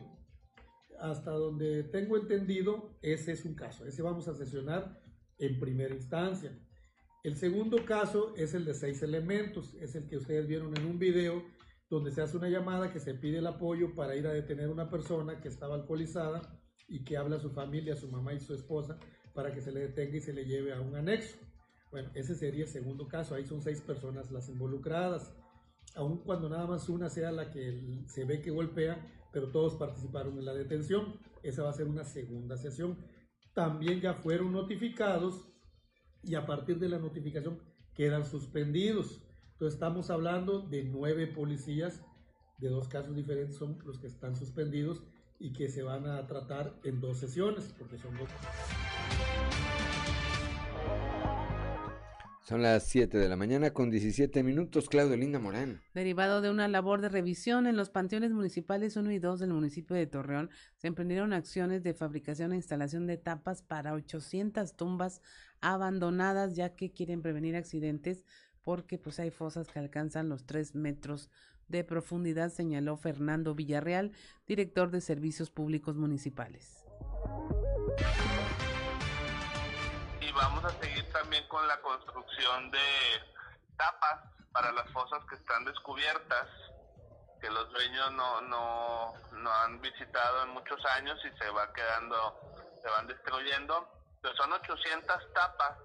[0.99, 3.85] Hasta donde tengo entendido, ese es un caso.
[3.87, 5.01] Ese vamos a sesionar
[5.39, 6.57] en primera instancia.
[7.23, 9.75] El segundo caso es el de seis elementos.
[9.75, 11.45] Es el que ustedes vieron en un video
[11.89, 14.73] donde se hace una llamada que se pide el apoyo para ir a detener a
[14.73, 18.41] una persona que estaba alcoholizada y que habla a su familia, a su mamá y
[18.41, 18.99] su esposa,
[19.35, 21.37] para que se le detenga y se le lleve a un anexo.
[21.93, 23.37] Bueno, ese sería el segundo caso.
[23.37, 25.33] Ahí son seis personas las involucradas.
[25.95, 30.39] Aun cuando nada más una sea la que se ve que golpea, pero todos participaron
[30.39, 31.20] en la detención.
[31.45, 32.99] Esa va a ser una segunda sesión.
[33.55, 35.52] También ya fueron notificados
[36.23, 37.59] y a partir de la notificación
[37.95, 39.23] quedan suspendidos.
[39.53, 42.03] Entonces estamos hablando de nueve policías
[42.62, 45.03] de dos casos diferentes son los que están suspendidos
[45.41, 48.29] y que se van a tratar en dos sesiones, porque son dos.
[52.45, 55.80] Son las 7 de la mañana con 17 minutos, Claudio Linda Morán.
[55.95, 59.95] Derivado de una labor de revisión en los panteones municipales 1 y 2 del municipio
[59.95, 65.22] de Torreón, se emprendieron acciones de fabricación e instalación de tapas para 800 tumbas
[65.61, 68.24] abandonadas, ya que quieren prevenir accidentes
[68.62, 71.30] porque pues hay fosas que alcanzan los 3 metros
[71.68, 74.11] de profundidad, señaló Fernando Villarreal,
[74.49, 76.84] director de Servicios Públicos Municipales.
[80.33, 82.78] Y vamos a seguir también con la construcción de
[83.76, 84.20] tapas
[84.51, 86.47] para las fosas que están descubiertas,
[87.39, 92.41] que los dueños no, no, no han visitado en muchos años y se va quedando,
[92.83, 93.87] se van destruyendo.
[94.22, 95.76] Pero son 800 tapas,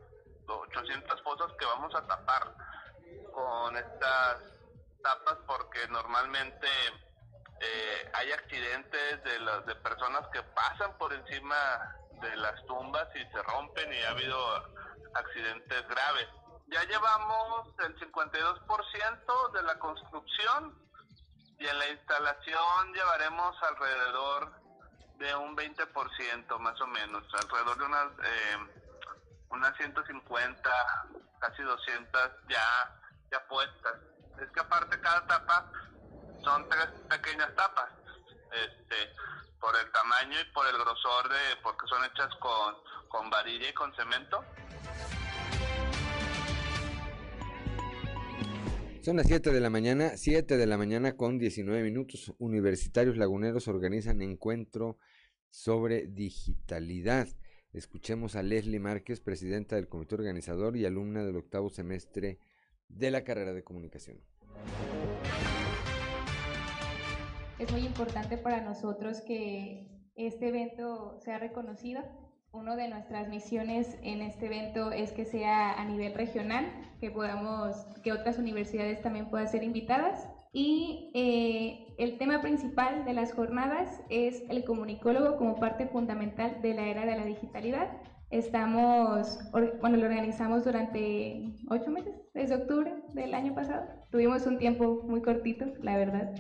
[0.48, 2.54] 800 fosas que vamos a tapar
[3.34, 4.44] con estas
[5.04, 6.68] tapas porque normalmente
[7.60, 13.26] eh, hay accidentes de las de personas que pasan por encima de las tumbas y
[13.32, 14.38] se rompen y ha habido
[15.14, 16.28] accidentes graves.
[16.68, 20.88] Ya llevamos el 52% de la construcción
[21.60, 24.52] y en la instalación llevaremos alrededor
[25.18, 28.58] de un 20% más o menos, alrededor de unas, eh,
[29.50, 30.70] unas 150,
[31.40, 33.00] casi 200 ya,
[33.32, 33.96] ya puestas.
[34.40, 35.72] Es que aparte cada tapa
[36.44, 37.90] son tres pequeñas tapas,
[38.52, 38.96] este,
[39.60, 42.76] por el tamaño y por el grosor de, porque son hechas con,
[43.08, 44.44] con varilla y con cemento.
[49.02, 52.34] Son las 7 de la mañana, 7 de la mañana con 19 minutos.
[52.40, 54.98] Universitarios laguneros organizan encuentro
[55.50, 57.30] sobre digitalidad.
[57.72, 62.40] Escuchemos a Leslie Márquez, presidenta del comité organizador y alumna del octavo semestre
[62.90, 64.22] de la carrera de comunicación.
[67.60, 72.02] Es muy importante para nosotros que este evento sea reconocido
[72.58, 76.66] una de nuestras misiones en este evento es que sea a nivel regional,
[77.00, 80.28] que podamos, que otras universidades también puedan ser invitadas.
[80.54, 86.74] Y eh, el tema principal de las jornadas es el comunicólogo como parte fundamental de
[86.74, 87.90] la era de la digitalidad.
[88.32, 93.86] Estamos, bueno, lo organizamos durante ocho meses, desde octubre del año pasado.
[94.10, 96.34] Tuvimos un tiempo muy cortito, la verdad,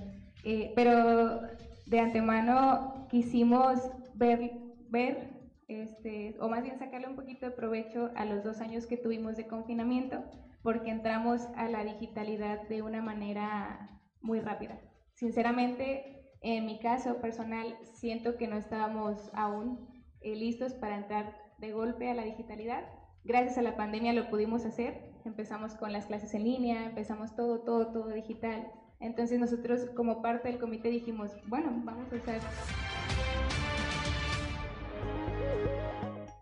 [0.44, 1.42] eh, pero
[1.86, 3.80] de antemano quisimos
[4.16, 4.52] ver,
[4.90, 8.98] ver este, o más bien sacarle un poquito de provecho a los dos años que
[8.98, 10.24] tuvimos de confinamiento,
[10.64, 14.80] porque entramos a la digitalidad de una manera muy rápida.
[15.14, 19.88] Sinceramente, en mi caso personal, siento que no estábamos aún
[20.22, 22.86] eh, listos para entrar de golpe a la digitalidad.
[23.24, 25.16] Gracias a la pandemia lo pudimos hacer.
[25.26, 28.72] Empezamos con las clases en línea, empezamos todo, todo, todo digital.
[29.00, 32.42] Entonces nosotros como parte del comité dijimos, bueno, vamos a usar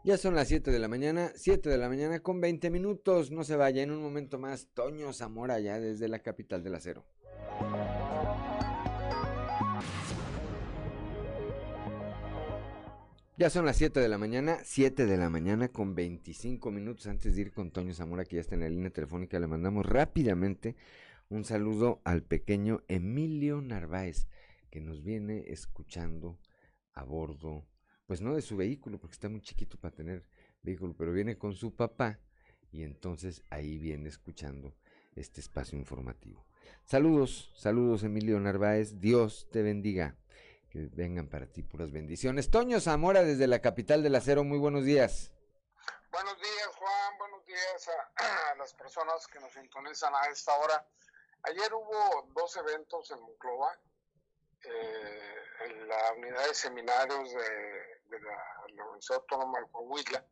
[0.05, 3.31] Ya son las 7 de la mañana, 7 de la mañana con 20 minutos.
[3.31, 7.03] No se vaya, en un momento más, Toño Zamora, ya desde la capital del acero.
[13.37, 17.07] Ya son las 7 de la mañana, 7 de la mañana con 25 minutos.
[17.07, 19.85] Antes de ir con Toño Zamora, que ya está en la línea telefónica, le mandamos
[19.85, 20.75] rápidamente
[21.29, 24.27] un saludo al pequeño Emilio Narváez,
[24.69, 26.39] que nos viene escuchando
[26.93, 27.67] a bordo
[28.05, 30.27] pues no de su vehículo, porque está muy chiquito para tener
[30.61, 32.19] vehículo, pero viene con su papá
[32.71, 34.75] y entonces ahí viene escuchando
[35.15, 36.45] este espacio informativo.
[36.83, 40.17] Saludos, saludos Emilio Narváez, Dios te bendiga,
[40.69, 42.49] que vengan para ti puras bendiciones.
[42.49, 45.31] Toño Zamora desde la capital del acero, muy buenos días.
[46.11, 50.87] Buenos días Juan, buenos días a, las personas que nos sintonizan a esta hora.
[51.47, 53.79] Ayer hubo dos eventos en Monclova,
[54.63, 55.35] eh,
[55.65, 60.25] en la unidad de seminarios de de la, Universidad Autónoma de Coahuila.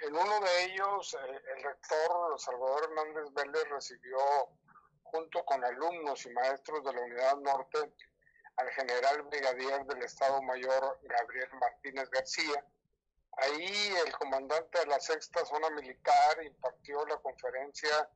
[0.00, 4.18] En uno de ellos, eh, el rector Salvador Hernández Vélez recibió,
[5.02, 7.94] junto con alumnos y maestros de la Unidad Norte,
[8.56, 12.64] al general brigadier del Estado Mayor Gabriel Martínez García.
[13.38, 18.10] Ahí el comandante de la sexta zona militar impartió la conferencia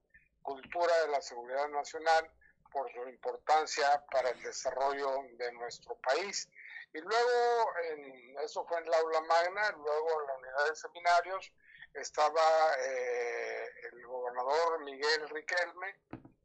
[0.46, 2.30] Cultura de la Seguridad Nacional
[2.70, 6.48] por su importancia para el desarrollo de nuestro país.
[6.94, 11.52] Y luego, en, eso fue en la aula magna, luego en la unidad de seminarios
[11.94, 15.96] estaba eh, el gobernador Miguel Riquelme,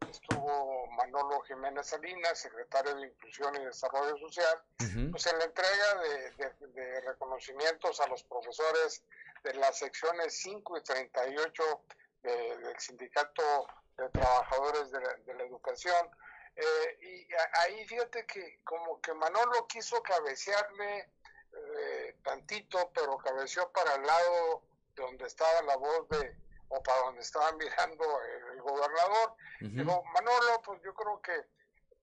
[0.09, 4.63] estuvo Manolo Jiménez Salinas, secretario de Inclusión y Desarrollo Social,
[5.11, 9.03] pues en la entrega de, reconocimientos a los profesores
[9.43, 11.83] de las secciones 5 y 38
[12.23, 13.67] del Sindicato
[13.97, 16.09] de Trabajadores de la Educación,
[16.55, 17.27] eh, y
[17.59, 21.09] ahí fíjate que como que Manolo quiso cabecearle
[21.53, 24.61] eh, tantito, pero cabeció para el lado
[24.95, 26.35] de donde estaba la voz de,
[26.69, 29.35] o para donde estaba mirando el, gobernador.
[29.59, 31.33] Dijo, Manolo, pues yo creo que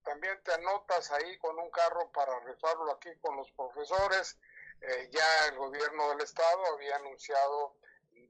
[0.02, 4.38] también te anotas ahí con un carro para rifarlo aquí con los profesores.
[4.80, 7.76] Eh, ya el gobierno del estado había anunciado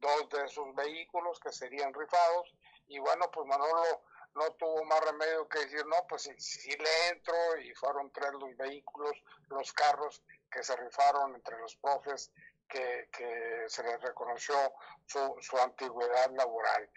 [0.00, 2.54] dos de esos vehículos que serían rifados
[2.88, 4.02] y bueno, pues Manolo
[4.34, 8.56] no tuvo más remedio que decir, no, pues sí, le entro y fueron tres los
[8.56, 9.12] vehículos,
[9.48, 12.30] los carros que se rifaron entre los profes
[12.68, 13.08] que,
[13.66, 14.54] se les reconoció
[15.06, 16.88] su, su antigüedad laboral.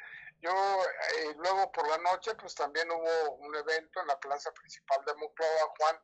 [0.42, 5.04] Yo, eh, luego por la noche, pues también hubo un evento en la plaza principal
[5.06, 6.00] de Monclova, Juan,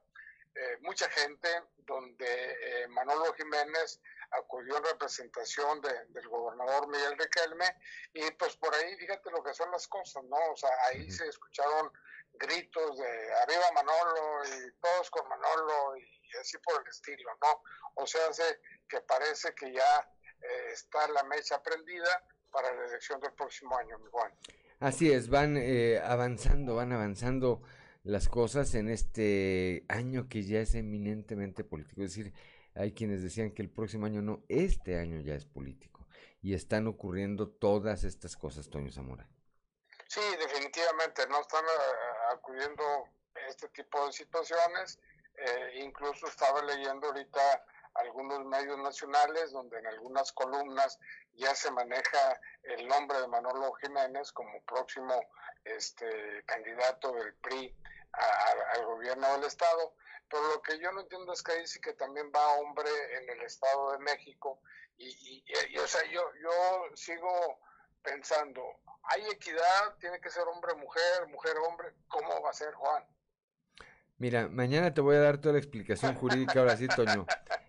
[0.55, 3.99] eh, mucha gente, donde eh, Manolo Jiménez
[4.31, 7.65] acudió en representación del gobernador Miguel Riquelme
[8.13, 10.37] y pues por ahí fíjate lo que son las cosas, ¿no?
[10.51, 11.91] O sea, ahí se escucharon
[12.33, 17.61] gritos de arriba Manolo y todos con Manolo y así por el estilo, ¿no?
[17.95, 20.11] O sea, hace que parece que ya
[20.41, 24.31] eh, está la mesa prendida para la elección del próximo año, mi Juan.
[24.79, 27.61] Así es, van eh, avanzando, van avanzando
[28.03, 32.03] las cosas en este año que ya es eminentemente político.
[32.03, 32.33] Es decir,
[32.77, 36.07] hay quienes decían que el próximo año no, este año ya es político.
[36.41, 39.27] Y están ocurriendo todas estas cosas, Toño Zamora.
[40.07, 42.83] Sí, definitivamente, no están uh, acudiendo
[43.49, 44.99] este tipo de situaciones.
[45.35, 47.65] Eh, incluso estaba leyendo ahorita
[47.95, 50.99] algunos medios nacionales donde en algunas columnas
[51.33, 55.19] ya se maneja el nombre de Manolo Jiménez como próximo
[55.63, 57.75] este candidato del PRI
[58.73, 59.95] al gobierno del estado.
[60.29, 63.41] Pero lo que yo no entiendo es que dice que también va hombre en el
[63.43, 64.61] estado de México
[64.97, 67.59] y, y, o sea, yo, yo sigo
[68.01, 68.61] pensando,
[69.03, 73.03] hay equidad, tiene que ser hombre, mujer, mujer, hombre, ¿cómo va a ser Juan?
[74.17, 77.25] Mira, mañana te voy a dar toda la explicación jurídica, ahora sí, Toño.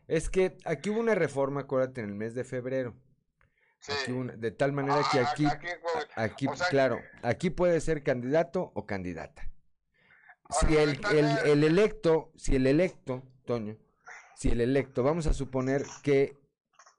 [0.07, 2.95] Es que aquí hubo una reforma, acuérdate, en el mes de febrero.
[4.37, 5.47] de tal manera que ah, aquí,
[6.17, 9.51] aquí, claro, aquí puede ser candidato o candidata.
[10.51, 10.99] Si el,
[11.45, 13.77] el, electo, si el electo, Toño,
[14.35, 16.39] si el electo, vamos a suponer que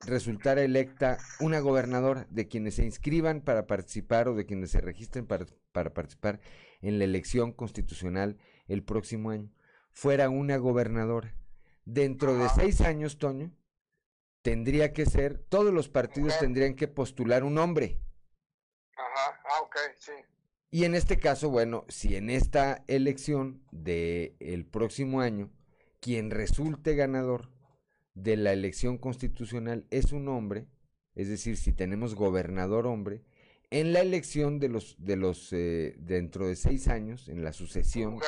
[0.06, 5.26] resultara electa una gobernadora de quienes se inscriban para participar o de quienes se registren
[5.26, 6.40] para, para participar
[6.82, 8.38] en la elección constitucional
[8.68, 9.52] el próximo año,
[9.92, 11.34] fuera una gobernadora.
[11.86, 13.52] Dentro de seis años, Toño,
[14.44, 18.00] tendría que ser, todos los partidos tendrían que postular un hombre.
[18.96, 20.12] Ajá, ah, ok, sí.
[20.72, 25.52] Y en este caso, bueno, si en esta elección del el próximo año,
[26.00, 27.50] quien resulte ganador
[28.14, 30.68] de la elección constitucional es un hombre,
[31.16, 33.24] es decir, si tenemos gobernador hombre,
[33.72, 38.20] en la elección de los, de los, eh, dentro de seis años, en la sucesión,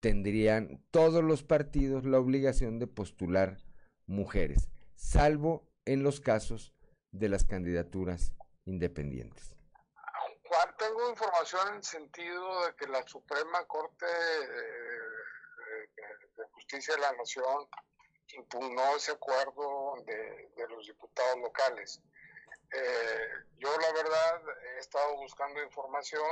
[0.00, 3.58] tendrían todos los partidos la obligación de postular
[4.06, 6.74] mujeres, salvo en los casos
[7.12, 9.56] de las candidaturas independientes.
[10.82, 14.04] Tengo información en el sentido de que la Suprema Corte
[16.36, 17.68] de Justicia de la Nación
[18.34, 22.00] impugnó ese acuerdo de, los diputados locales.
[22.72, 23.28] Eh,
[23.58, 24.42] yo la verdad
[24.74, 26.26] he estado buscando información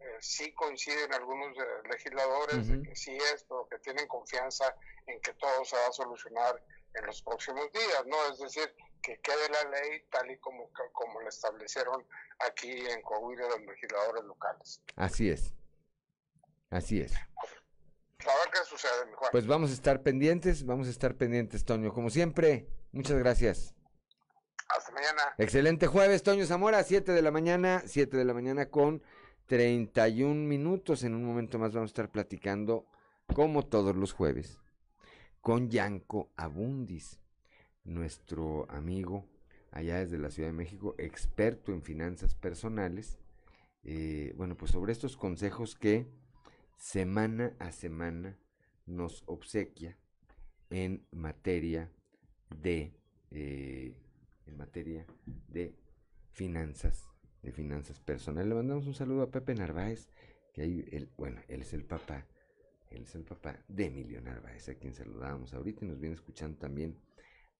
[0.00, 1.56] eh, sí coinciden algunos
[1.88, 4.74] legisladores de que sí es, pero que tienen confianza
[5.06, 6.60] en que todo se va a solucionar
[6.92, 8.16] en los próximos días, ¿no?
[8.32, 8.74] Es decir,
[9.06, 12.04] que quede la ley tal y como, como la establecieron
[12.40, 14.82] aquí en Coahuila los legisladores locales.
[14.96, 15.54] Así es.
[16.70, 17.14] Así es.
[17.14, 19.30] A ver qué sucede, mi Juan.
[19.30, 21.92] Pues vamos a estar pendientes, vamos a estar pendientes, Toño.
[21.92, 23.76] Como siempre, muchas gracias.
[24.68, 25.34] Hasta mañana.
[25.38, 29.04] Excelente jueves, Toño Zamora, 7 de la mañana, 7 de la mañana con
[29.46, 31.04] 31 minutos.
[31.04, 32.86] En un momento más vamos a estar platicando,
[33.32, 34.58] como todos los jueves,
[35.40, 37.20] con Yanko Abundis,
[37.86, 39.26] nuestro amigo
[39.70, 43.18] allá desde la Ciudad de México, experto en finanzas personales.
[43.84, 46.06] Eh, bueno, pues sobre estos consejos que
[46.76, 48.38] semana a semana
[48.86, 49.96] nos obsequia
[50.70, 51.90] en materia
[52.60, 52.92] de
[53.30, 53.94] eh,
[54.46, 55.06] en materia
[55.48, 55.74] de
[56.32, 57.08] finanzas
[57.42, 58.48] de finanzas personales.
[58.48, 60.08] Le mandamos un saludo a Pepe Narváez,
[60.52, 62.26] que ahí, él, bueno, él es el papá,
[62.90, 66.58] él es el papá de Emilio Narváez, a quien saludábamos ahorita y nos viene escuchando
[66.58, 66.98] también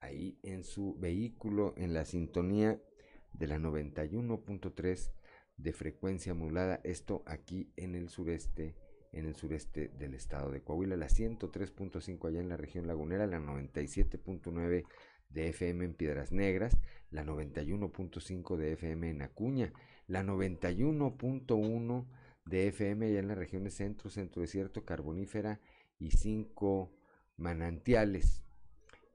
[0.00, 2.80] ahí en su vehículo, en la sintonía
[3.32, 5.10] de la 91.3
[5.56, 8.74] de frecuencia modulada, esto aquí en el sureste,
[9.12, 13.38] en el sureste del estado de Coahuila, la 103.5 allá en la región lagunera, la
[13.38, 14.84] 97.9
[15.30, 16.76] de FM en Piedras Negras,
[17.10, 19.72] la 91.5 de FM en Acuña,
[20.06, 22.06] la 91.1
[22.44, 25.60] de FM allá en las regiones centro, centro desierto, carbonífera
[25.98, 26.92] y cinco
[27.36, 28.45] manantiales.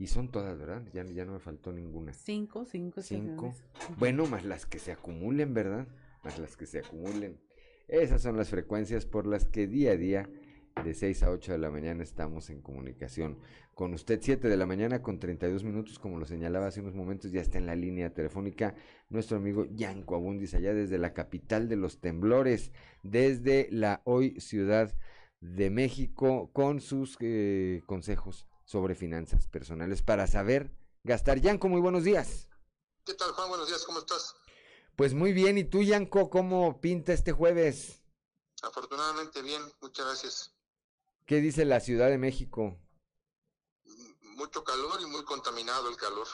[0.02, 0.82] Y son todas, ¿verdad?
[0.94, 2.12] Ya, ya no me faltó ninguna.
[2.12, 3.54] Cinco, cinco, cinco.
[4.00, 5.88] Bueno, más las que se acumulen, ¿verdad?
[6.24, 7.38] Más las que se acumulen.
[7.88, 10.28] Esas son las frecuencias por las que día a día
[10.84, 13.38] de 6 a 8 de la mañana estamos en comunicación
[13.76, 14.18] con usted.
[14.24, 17.60] 7 de la mañana con 32 minutos, como lo señalaba hace unos momentos, ya está
[17.60, 18.74] en la línea telefónica
[19.10, 22.72] nuestro amigo Yanco Abundis, allá desde la capital de los temblores,
[23.04, 24.96] desde la hoy Ciudad
[25.42, 30.72] de México, con sus eh, consejos sobre finanzas personales para saber
[31.04, 31.42] gastar.
[31.42, 32.48] Yanco, muy buenos días.
[33.06, 33.50] ¿Qué tal, Juan?
[33.50, 34.34] Buenos días, ¿cómo estás?
[34.96, 38.02] Pues muy bien, ¿y tú, Yanco, cómo pinta este jueves?
[38.64, 40.56] Afortunadamente bien, muchas gracias.
[41.26, 42.80] ¿Qué dice la Ciudad de México?
[44.38, 46.28] Mucho calor y muy contaminado el calor.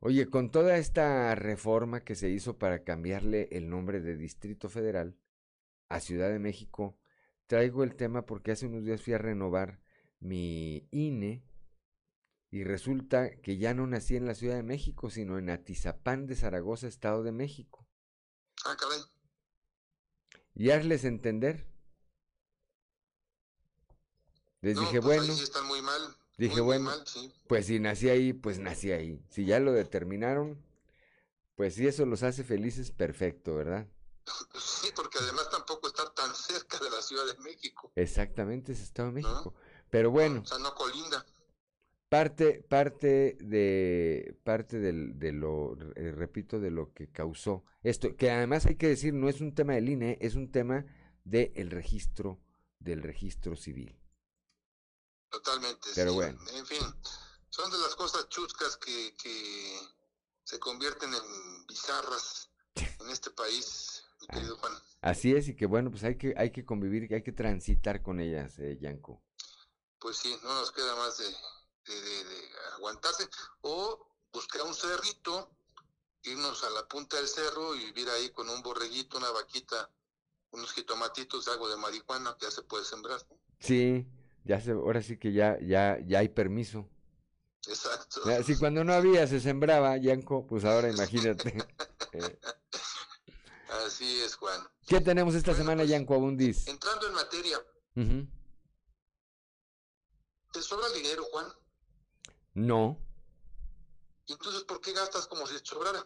[0.00, 5.16] Oye, con toda esta reforma que se hizo para cambiarle el nombre de Distrito Federal
[5.88, 6.98] a Ciudad de México,
[7.46, 9.80] traigo el tema porque hace unos días fui a renovar
[10.20, 11.47] mi INE
[12.50, 16.34] y resulta que ya no nací en la Ciudad de México, sino en Atizapán de
[16.36, 17.86] Zaragoza, Estado de México.
[18.64, 19.00] Ah, caray.
[20.54, 21.66] Y hazles entender.
[24.60, 26.16] Les No, dije, pues bueno, sí están muy mal.
[26.36, 27.32] dije, muy, muy bueno, mal, sí.
[27.46, 29.22] pues si nací ahí, pues nací ahí.
[29.30, 30.60] Si ya lo determinaron,
[31.56, 33.86] pues si eso los hace felices, perfecto, ¿verdad?
[34.58, 37.90] Sí, porque además tampoco está tan cerca de la Ciudad de México.
[37.96, 39.54] Exactamente, es Estado de México.
[39.90, 41.24] Pero bueno, O sea, no colinda.
[42.08, 48.30] Parte, parte de, parte del, de lo, eh, repito, de lo que causó esto, que
[48.30, 50.84] además hay que decir, no es un tema del INE, es un tema
[51.24, 52.40] del registro,
[52.78, 53.98] del registro civil.
[55.30, 55.88] Totalmente.
[55.94, 56.16] Pero sí.
[56.16, 56.38] bueno.
[56.54, 56.82] En fin,
[57.50, 59.78] son de las cosas chuscas que, que
[60.44, 62.50] se convierten en bizarras
[63.00, 64.72] en este país, mi querido Juan.
[65.02, 68.18] Así es, y que bueno, pues hay que, hay que convivir, hay que transitar con
[68.18, 69.22] ellas, eh, Yanko.
[70.00, 71.26] Pues sí, no nos queda más de,
[71.88, 73.28] de- de- de aguantarse.
[73.62, 75.50] O buscar un cerrito,
[76.22, 79.90] irnos a la punta del cerro y vivir ahí con un borreguito, una vaquita,
[80.50, 83.20] unos jitomatitos, algo de marihuana que ya se puede sembrar.
[83.30, 83.38] ¿no?
[83.60, 84.06] Sí,
[84.44, 86.88] ya se, ahora sí que ya, ya, ya hay permiso.
[87.66, 88.22] Exacto.
[88.44, 91.54] Si cuando no había se sembraba, Yanko, pues ahora imagínate.
[92.12, 92.38] Eh,
[93.84, 94.66] Así es, Juan.
[94.86, 96.66] ¿Qué tenemos esta semana, Yanko Abundis?
[96.68, 97.58] Entrando en materia,
[97.96, 98.26] Ujú.
[100.52, 101.46] ¿te sobra dinero, Juan?
[102.58, 102.98] No,
[104.26, 106.04] ¿Y entonces por qué gastas como si sobrara?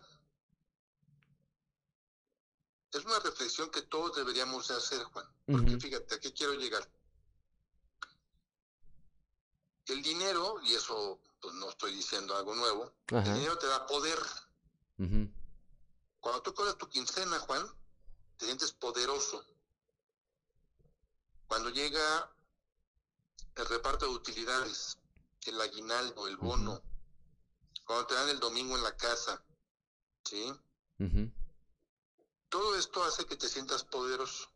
[2.93, 5.27] Es una reflexión que todos deberíamos de hacer, Juan.
[5.47, 6.87] Porque fíjate, ¿a qué quiero llegar?
[9.87, 13.27] El dinero, y eso pues no estoy diciendo algo nuevo, Ajá.
[13.29, 14.19] el dinero te da poder.
[16.20, 17.66] Cuando tú cobras tu quincena, Juan,
[18.37, 19.45] te sientes poderoso.
[21.49, 22.31] Cuando llega
[23.57, 24.99] el reparto de utilidades,
[25.51, 26.82] el aguinaldo, el bono,
[27.85, 29.44] cuando te dan el domingo en la casa,
[30.24, 30.52] ¿sí?
[32.48, 34.48] Todo esto hace que te sientas poderoso.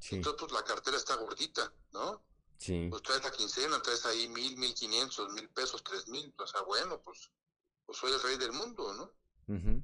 [0.00, 2.22] Sí, Entonces, pues la cartera está gordita, ¿no?
[2.58, 6.32] sí, Pues traes la quincena, traes ahí mil, mil quinientos, mil pesos, tres mil.
[6.38, 7.30] O sea, bueno, pues,
[7.84, 9.12] pues soy el rey del mundo, ¿no?
[9.48, 9.82] ujú,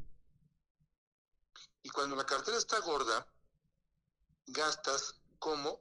[1.82, 3.26] Y cuando la cartera está gorda,
[4.46, 5.80] gastas como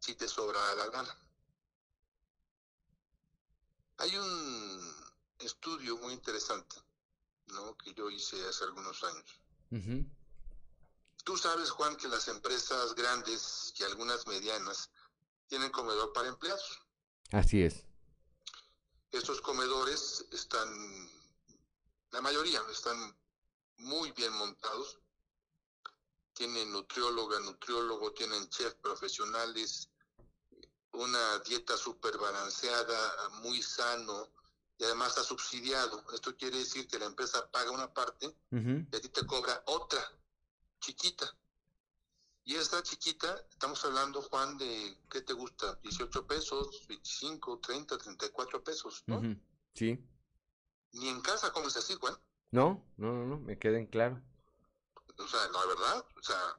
[0.00, 1.16] si te sobra la gana.
[3.98, 4.94] Hay un
[5.38, 6.76] estudio muy interesante,
[7.46, 7.76] ¿no?
[7.76, 9.40] Que yo hice hace algunos años.
[9.70, 10.04] ujú.
[11.24, 14.90] Tú sabes, Juan, que las empresas grandes y algunas medianas
[15.48, 16.78] tienen comedor para empleados.
[17.32, 17.84] Así es.
[19.10, 21.10] Estos comedores están,
[22.12, 23.18] la mayoría están
[23.78, 25.00] muy bien montados.
[26.32, 29.88] Tienen nutrióloga, nutriólogo, tienen chef profesionales,
[30.96, 34.28] una dieta súper balanceada, muy sano
[34.78, 36.04] y además está subsidiado.
[36.12, 40.00] Esto quiere decir que la empresa paga una parte y a ti te cobra otra
[40.80, 41.26] chiquita.
[42.44, 45.74] Y esta chiquita, estamos hablando, Juan, de, ¿qué te gusta?
[45.82, 49.20] 18 pesos, 25, 30, 34 pesos, ¿no?
[49.74, 49.98] Sí.
[50.92, 52.16] Ni en casa comes así, Juan.
[52.52, 54.22] No, no, no, no, me queden claro.
[55.18, 56.56] O sea, la verdad, o sea,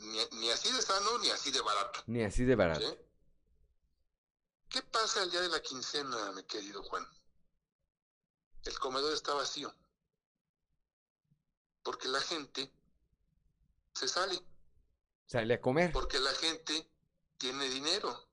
[0.00, 2.00] ni, ni así de sano ni así de barato.
[2.06, 2.80] Ni así de barato.
[2.80, 2.98] ¿sí?
[4.72, 7.06] ¿Qué pasa el día de la quincena, mi querido Juan?
[8.64, 9.74] El comedor está vacío.
[11.82, 12.72] Porque la gente
[13.92, 14.42] se sale.
[15.26, 15.92] Sale a comer.
[15.92, 16.90] Porque la gente
[17.36, 18.30] tiene dinero.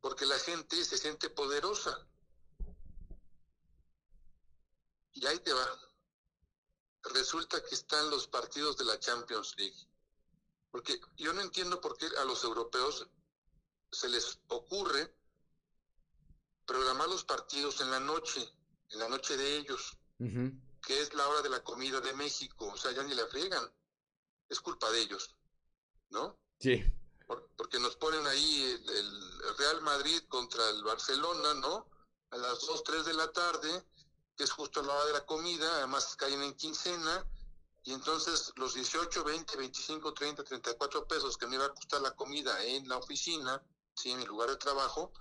[0.00, 2.06] Porque la gente se siente poderosa.
[5.12, 5.66] Y ahí te va.
[7.02, 9.88] Resulta que están los partidos de la Champions League.
[10.70, 13.08] Porque yo no entiendo por qué a los europeos
[13.90, 15.12] se les ocurre
[16.66, 18.40] programar los partidos en la noche,
[18.90, 19.96] en la noche de ellos,
[20.82, 22.66] que es la hora de la comida de México.
[22.72, 23.70] O sea, ya ni la friegan.
[24.48, 25.34] Es culpa de ellos,
[26.10, 26.38] ¿no?
[26.60, 26.84] Sí.
[27.26, 31.88] Por- porque nos ponen ahí el, el Real Madrid contra el Barcelona, ¿no?
[32.30, 33.86] A las 2, 3 de la tarde,
[34.36, 37.26] que es justo a la hora de la comida, además caen en quincena,
[37.82, 42.14] y entonces los 18, 20, 25, 30, 34 pesos que me iba a costar la
[42.14, 43.62] comida en la oficina,
[43.94, 44.10] ¿sí?
[44.10, 45.12] en mi lugar de trabajo,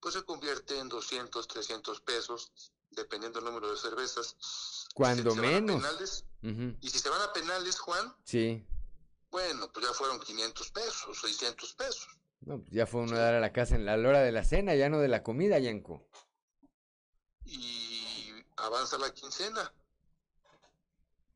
[0.00, 2.52] pues se convierte en 200, 300 pesos,
[2.90, 4.36] dependiendo del número de cervezas.
[4.94, 5.76] Cuando Si menos.
[5.82, 6.24] penales,
[6.80, 8.66] y si se van a penales, Juan, Sí.
[9.30, 12.08] bueno, pues ya fueron 500 pesos, 600 pesos.
[12.40, 14.44] No, pues ya fue uno a dar a la casa en la hora de la
[14.44, 16.06] cena, ya no de la comida, Yanko.
[17.44, 19.72] y avanza la quincena.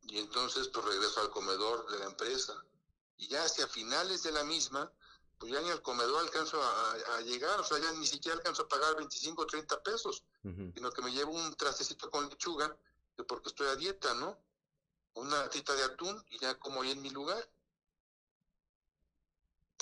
[0.06, 2.52] y entonces pues regreso al comedor de la empresa.
[3.16, 4.92] Y ya hacia finales de la misma,
[5.44, 8.68] pues ya ni al comedor alcanzo a, llegar, o sea, ya ni siquiera alcanzo a
[8.68, 12.74] pagar 25 o 30 pesos, sino que me llevo un trastecito con lechuga,
[13.28, 14.38] porque estoy a dieta, ¿no?
[15.12, 17.46] Una tita de atún y ya como ahí en mi lugar.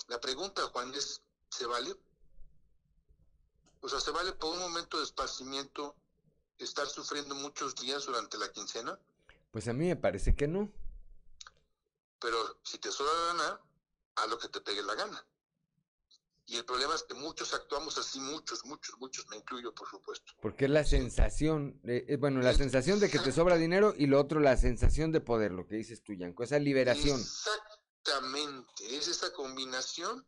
[0.08, 1.94] La pregunta, Juan, es, ¿se vale?
[3.82, 5.94] O sea, ¿se vale por un momento de esparcimiento
[6.58, 8.98] estar sufriendo muchos días durante la quincena?
[9.52, 10.72] Pues a mí me parece que no.
[12.18, 13.60] Pero si te sobra la gana,
[14.16, 15.24] haz lo que te pegue la gana.
[16.46, 20.32] Y el problema es que muchos actuamos así, muchos, muchos, muchos, me incluyo, por supuesto.
[20.40, 24.20] Porque es la sensación, eh, bueno, la sensación de que te sobra dinero y lo
[24.20, 27.20] otro, la sensación de poder, lo que dices tú, Yanko, esa liberación.
[27.20, 30.26] Exactamente, es esa combinación,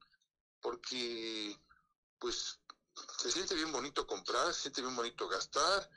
[0.60, 1.58] porque,
[2.18, 2.60] pues,
[3.18, 5.90] se siente bien bonito comprar, se siente bien bonito gastar,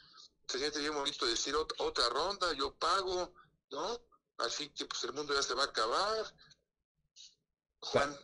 [0.48, 3.34] se siente bien bonito decir otra ronda, yo pago,
[3.70, 4.02] ¿no?
[4.40, 6.34] Así que, pues, el mundo ya se va a acabar,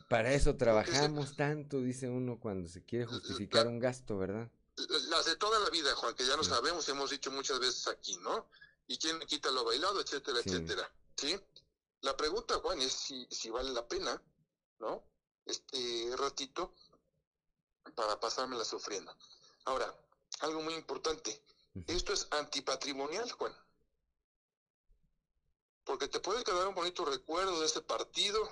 [0.09, 4.49] para eso trabajamos tanto, dice uno cuando se quiere justificar un gasto, ¿verdad?
[5.09, 7.87] Las de toda la vida, Juan, que ya lo sabemos y hemos dicho muchas veces
[7.87, 8.49] aquí, ¿no?
[8.87, 10.91] Y quién quita lo bailado, etcétera, etcétera.
[11.15, 11.39] ¿Sí?
[12.01, 14.21] La pregunta, Juan, es si, si vale la pena,
[14.79, 15.03] ¿no?
[15.45, 16.73] Este ratito
[17.95, 19.15] para pasármela sufriendo.
[19.65, 19.93] Ahora,
[20.39, 21.41] algo muy importante.
[21.87, 23.53] Esto es antipatrimonial, Juan.
[25.85, 28.49] Porque te puede quedar un bonito recuerdo de ese partido,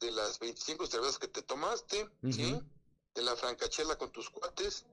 [0.00, 2.60] de las 25 cervezas que te tomaste, ¿sí?
[3.14, 4.86] De la francachela con tus cuates,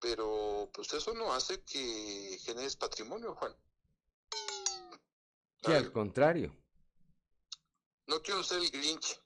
[0.00, 3.54] pero pues eso no hace que generes patrimonio, Juan.
[5.62, 6.54] Sí, al contrario.
[8.06, 9.20] No quiero ser el Grinch.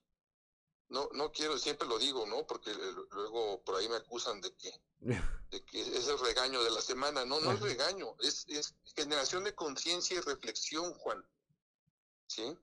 [0.89, 2.47] No, no quiero, siempre lo digo, ¿no?
[2.47, 2.73] Porque
[3.11, 4.71] luego por ahí me acusan de que,
[5.51, 7.25] de que es el regaño de la semana.
[7.25, 11.25] No, no es regaño, es, es generación de conciencia y reflexión, Juan.
[12.27, 12.57] ¿Sí?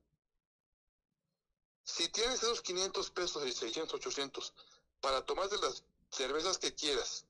[1.92, 4.54] Si tienes esos 500 pesos y 600, 800
[5.02, 7.26] para tomar de las cervezas que quieras,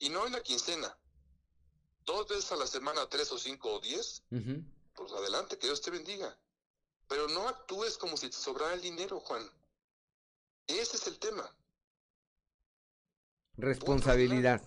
[0.00, 0.98] y no en la quincena,
[2.04, 4.22] dos veces a la semana, tres o cinco o diez,
[4.94, 6.36] pues adelante, que Dios te bendiga.
[7.06, 9.48] Pero no actúes como si te sobrara el dinero, Juan.
[10.66, 11.48] Ese es el tema.
[13.58, 14.60] Responsabilidad.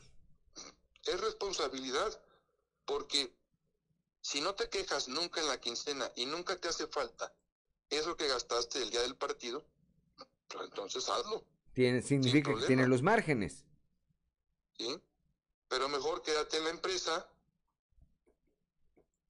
[1.04, 2.22] Es responsabilidad,
[2.86, 3.36] porque
[4.22, 7.34] si no te quejas nunca en la quincena y nunca te hace falta
[7.94, 9.64] eso que gastaste el día del partido,
[10.48, 11.44] pues entonces hazlo.
[11.74, 13.66] Tiene, significa que tiene los márgenes.
[14.78, 15.02] Sí,
[15.68, 17.28] pero mejor quédate en la empresa,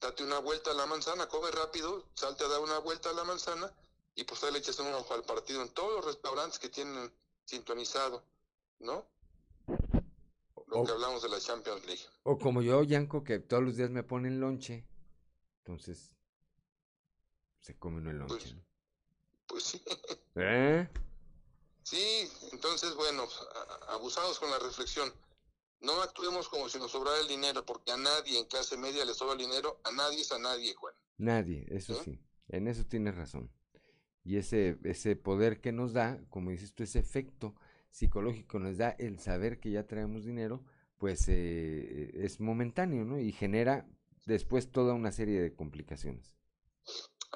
[0.02, 3.24] date una vuelta a la manzana, come rápido, salte a dar una vuelta a la
[3.24, 3.74] manzana
[4.16, 7.12] y pues ahí le echas un ojo al partido en todos los restaurantes que tienen
[7.46, 8.24] sintonizado,
[8.80, 9.08] ¿no?
[10.68, 12.04] Lo que hablamos de la Champions League.
[12.24, 14.86] O como yo, Yanko, que todos los días me ponen lonche.
[15.60, 16.16] Entonces,
[17.64, 18.56] se come uno el lonche.
[19.48, 19.82] Pues, pues, sí.
[20.36, 20.88] ¿Eh?
[21.84, 23.28] Sí, entonces, bueno,
[23.90, 25.12] abusados con la reflexión.
[25.80, 29.14] No actuemos como si nos sobrara el dinero, porque a nadie en clase media le
[29.14, 30.94] sobra el dinero, a nadie es a nadie, Juan.
[31.18, 32.20] Nadie, eso ¿Sí?
[32.50, 33.52] en eso tienes razón.
[34.24, 37.56] Y ese, ese poder que nos da, como dices tú, ese efecto
[37.90, 40.64] psicológico nos da el saber que ya traemos dinero,
[40.98, 43.20] pues eh, es momentáneo, ¿no?
[43.20, 43.86] Y genera
[44.26, 46.34] después toda una serie de complicaciones.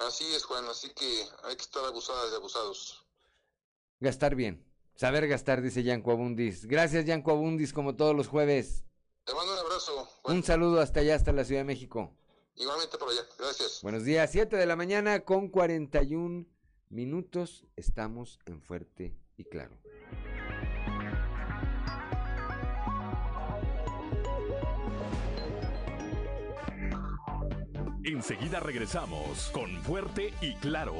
[0.06, 3.04] Así es, Juan, así que hay que estar abusadas y abusados.
[4.00, 4.64] Gastar bien.
[4.94, 6.66] Saber gastar, dice Yanco Abundis.
[6.66, 8.84] Gracias, Yanco Abundis, como todos los jueves.
[9.24, 10.08] Te mando un abrazo.
[10.24, 12.12] Un saludo hasta allá, hasta la Ciudad de México.
[12.54, 13.80] Igualmente por allá, gracias.
[13.82, 16.46] Buenos días, 7 de la mañana con 41
[16.88, 17.64] minutos.
[17.76, 19.78] Estamos en Fuerte y Claro.
[28.08, 30.94] Enseguida regresamos con Fuerte y Claro.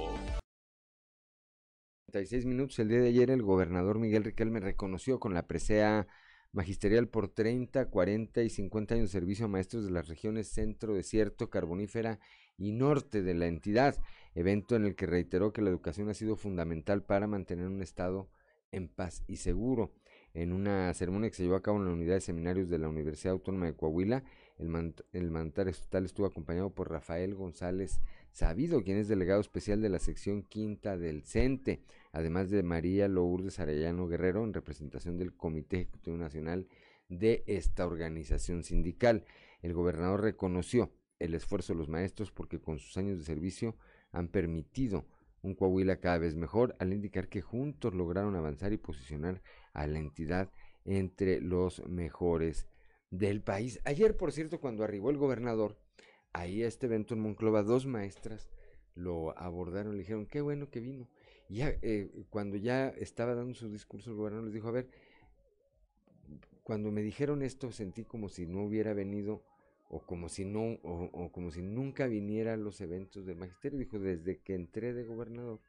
[2.13, 2.79] 36 minutos.
[2.81, 6.07] El día de ayer el gobernador Miguel Riquelme reconoció con la presea
[6.53, 10.93] magisterial por 30, 40 y 50 años de servicio a maestros de las regiones centro,
[10.93, 12.21] desierto, carbonífera
[12.59, 13.97] y norte de la entidad,
[14.35, 18.29] evento en el que reiteró que la educación ha sido fundamental para mantener un estado
[18.71, 19.95] en paz y seguro.
[20.35, 22.91] En una ceremonia que se llevó a cabo en la unidad de seminarios de la
[22.91, 24.25] Universidad Autónoma de Coahuila,
[24.59, 28.01] el, mandatario estatal estuvo acompañado por Rafael González
[28.33, 31.81] Sabido, quien es delegado especial de la sección quinta del CENTE,
[32.13, 36.69] además de María Lourdes Arellano Guerrero, en representación del Comité Ejecutivo Nacional
[37.09, 39.25] de esta organización sindical.
[39.63, 43.77] El gobernador reconoció el esfuerzo de los maestros porque con sus años de servicio
[44.13, 45.07] han permitido
[45.43, 49.41] un Coahuila cada vez mejor, al indicar que juntos lograron avanzar y posicionar
[49.73, 50.51] a la entidad
[50.85, 52.67] entre los mejores
[53.11, 53.81] del país.
[53.85, 55.79] Ayer, por cierto, cuando arribó el gobernador,
[56.33, 58.51] ahí a este evento en Monclova, dos maestras
[58.95, 61.09] lo abordaron, le dijeron, qué bueno que vino.
[61.49, 64.89] Y ya, eh, cuando ya estaba dando su discurso, el gobernador les dijo, a ver,
[66.69, 69.43] cuando me dijeron esto sentí como si no hubiera venido
[69.89, 73.99] o como si no o, como si nunca viniera a los eventos del magisterio dijo
[73.99, 75.61] desde que entré de gobernador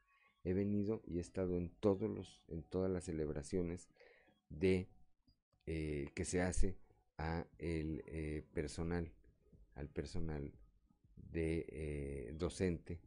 [0.43, 3.87] he venido y he estado en todos los en todas las celebraciones
[4.49, 4.89] de
[5.67, 6.75] eh, que se hace
[7.19, 9.13] a el eh, personal
[9.75, 10.51] al personal
[11.15, 12.99] de eh, docente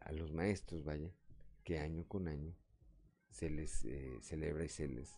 [0.00, 1.14] a los maestros vaya
[1.62, 2.54] que año con año
[3.30, 3.86] se les
[4.22, 5.16] celebra y se les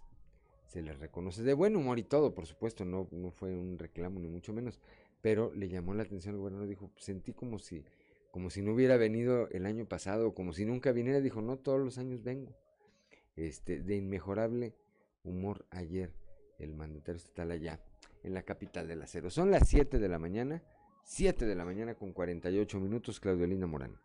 [0.69, 1.43] se les reconoce.
[1.43, 4.81] De buen humor y todo, por supuesto, no, no fue un reclamo ni mucho menos,
[5.21, 7.85] pero le llamó la atención al gobernador, dijo, sentí como si,
[8.31, 11.81] como si no hubiera venido el año pasado, como si nunca viniera, dijo, no, todos
[11.81, 12.55] los años vengo.
[13.35, 14.75] Este, de inmejorable
[15.25, 16.13] humor ayer,
[16.59, 17.81] el mandatario estatal allá,
[18.23, 19.31] en la capital del acero.
[19.31, 20.63] Son las 7 de la mañana,
[21.05, 23.99] 7 de la mañana con 48 minutos, Claudio Linda Morán.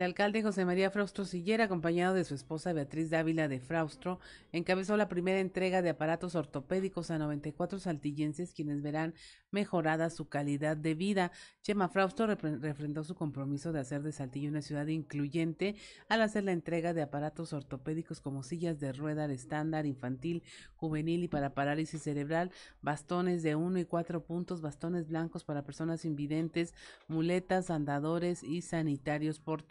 [0.00, 4.18] El alcalde José María Fraustro Sillera, acompañado de su esposa Beatriz Dávila de Fraustro,
[4.50, 9.12] encabezó la primera entrega de aparatos ortopédicos a 94 saltillenses, quienes verán
[9.50, 11.32] mejorada su calidad de vida.
[11.62, 15.76] Chema Fraustro refrendó su compromiso de hacer de Saltillo una ciudad incluyente
[16.08, 20.42] al hacer la entrega de aparatos ortopédicos como sillas de rueda estándar, infantil,
[20.76, 22.50] juvenil y para parálisis cerebral,
[22.82, 26.74] bastones de uno y cuatro puntos, bastones blancos para personas invidentes,
[27.08, 29.70] muletas, andadores y sanitarios portátiles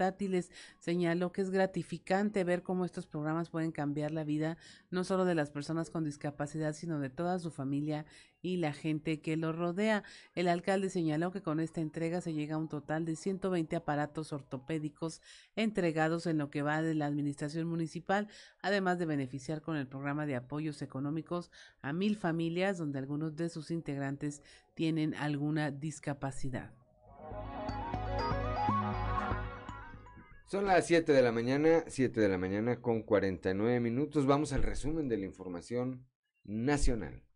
[0.79, 4.57] Señaló que es gratificante ver cómo estos programas pueden cambiar la vida
[4.89, 8.05] no solo de las personas con discapacidad, sino de toda su familia
[8.41, 10.03] y la gente que lo rodea.
[10.35, 14.33] El alcalde señaló que con esta entrega se llega a un total de 120 aparatos
[14.33, 15.21] ortopédicos
[15.55, 18.27] entregados en lo que va de la administración municipal,
[18.61, 21.51] además de beneficiar con el programa de apoyos económicos
[21.81, 24.41] a mil familias donde algunos de sus integrantes
[24.73, 26.73] tienen alguna discapacidad.
[30.45, 34.25] Son las 7 de la mañana, 7 de la mañana con 49 minutos.
[34.25, 36.07] Vamos al resumen de la información
[36.43, 37.28] nacional.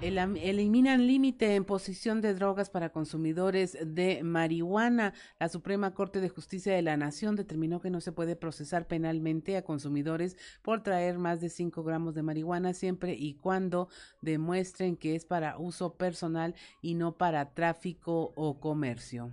[0.00, 5.12] Eliminan límite en posición de drogas para consumidores de marihuana.
[5.40, 9.56] La Suprema Corte de Justicia de la Nación determinó que no se puede procesar penalmente
[9.56, 13.88] a consumidores por traer más de 5 gramos de marihuana siempre y cuando
[14.20, 19.32] demuestren que es para uso personal y no para tráfico o comercio.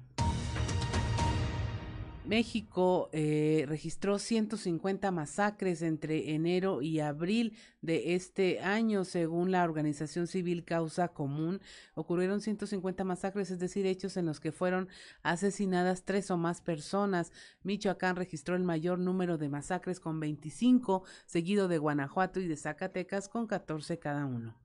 [2.28, 10.28] México eh, registró 150 masacres entre enero y abril de este año, según la organización
[10.28, 11.62] civil Causa Común.
[11.94, 14.90] Ocurrieron 150 masacres, es decir, hechos en los que fueron
[15.24, 17.32] asesinadas tres o más personas.
[17.64, 23.30] Michoacán registró el mayor número de masacres con 25, seguido de Guanajuato y de Zacatecas
[23.30, 24.65] con 14 cada uno.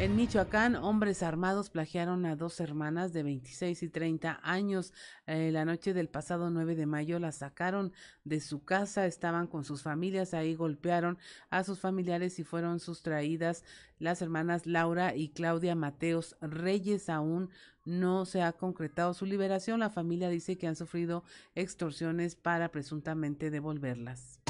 [0.00, 4.94] En Michoacán, hombres armados plagiaron a dos hermanas de 26 y 30 años.
[5.26, 7.92] Eh, la noche del pasado 9 de mayo las sacaron
[8.24, 11.18] de su casa, estaban con sus familias, ahí golpearon
[11.50, 13.62] a sus familiares y fueron sustraídas
[13.98, 17.10] las hermanas Laura y Claudia Mateos Reyes.
[17.10, 17.50] Aún
[17.84, 19.80] no se ha concretado su liberación.
[19.80, 21.24] La familia dice que han sufrido
[21.54, 24.40] extorsiones para presuntamente devolverlas.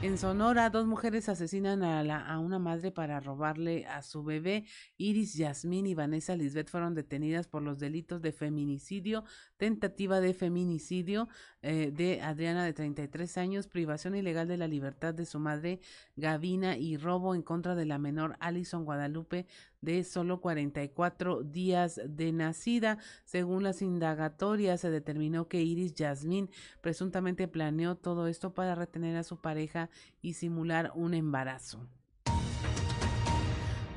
[0.00, 4.64] En Sonora, dos mujeres asesinan a, la, a, una madre para robarle a su bebé.
[4.96, 9.24] Iris Yasmín y Vanessa Lisbeth fueron detenidas por los delitos de feminicidio,
[9.56, 11.28] tentativa de feminicidio
[11.62, 15.80] eh, de Adriana de 33 años, privación ilegal de la libertad de su madre
[16.14, 19.46] Gavina y robo en contra de la menor Alison Guadalupe
[19.80, 22.98] de solo 44 días de nacida.
[23.24, 26.50] Según las indagatorias, se determinó que Iris Yasmín
[26.80, 29.90] presuntamente planeó todo esto para retener a su pareja
[30.22, 31.86] y simular un embarazo.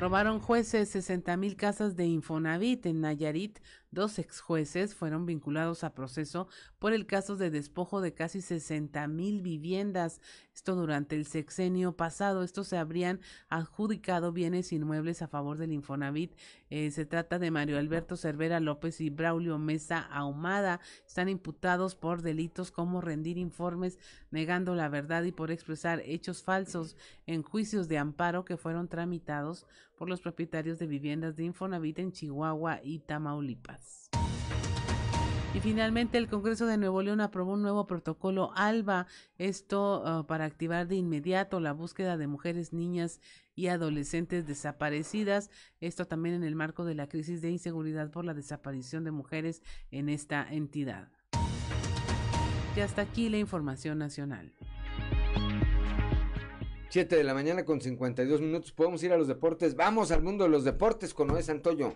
[0.02, 3.60] Robaron jueces 60 mil casas de Infonavit en Nayarit
[3.94, 6.48] Dos ex jueces fueron vinculados a proceso
[6.80, 10.22] por el caso de despojo de casi 60 mil viviendas.
[10.56, 12.42] Esto durante el sexenio pasado.
[12.44, 13.20] Estos se habrían
[13.50, 16.34] adjudicado bienes inmuebles a favor del Infonavit.
[16.70, 20.80] Eh, se trata de Mario Alberto Cervera López y Braulio Mesa Ahumada.
[21.06, 24.00] Están imputados por delitos como rendir informes
[24.30, 26.96] negando la verdad y por expresar hechos falsos
[27.28, 29.68] en juicios de amparo que fueron tramitados
[30.02, 33.81] por los propietarios de viviendas de Infonavit en Chihuahua y Tamaulipas.
[35.54, 40.46] Y finalmente el Congreso de Nuevo León aprobó un nuevo protocolo ALBA, esto ah, para
[40.46, 43.20] activar de inmediato la búsqueda de mujeres, niñas
[43.54, 45.50] y adolescentes desaparecidas,
[45.82, 49.62] esto también en el marco de la crisis de inseguridad por la desaparición de mujeres
[49.92, 51.10] en esta entidad.
[52.76, 54.54] Y hasta aquí la información nacional.
[56.92, 58.72] 7 de la mañana con 52 minutos.
[58.72, 59.76] Podemos ir a los deportes.
[59.76, 61.96] Vamos al mundo de los deportes con Noé Santoyo.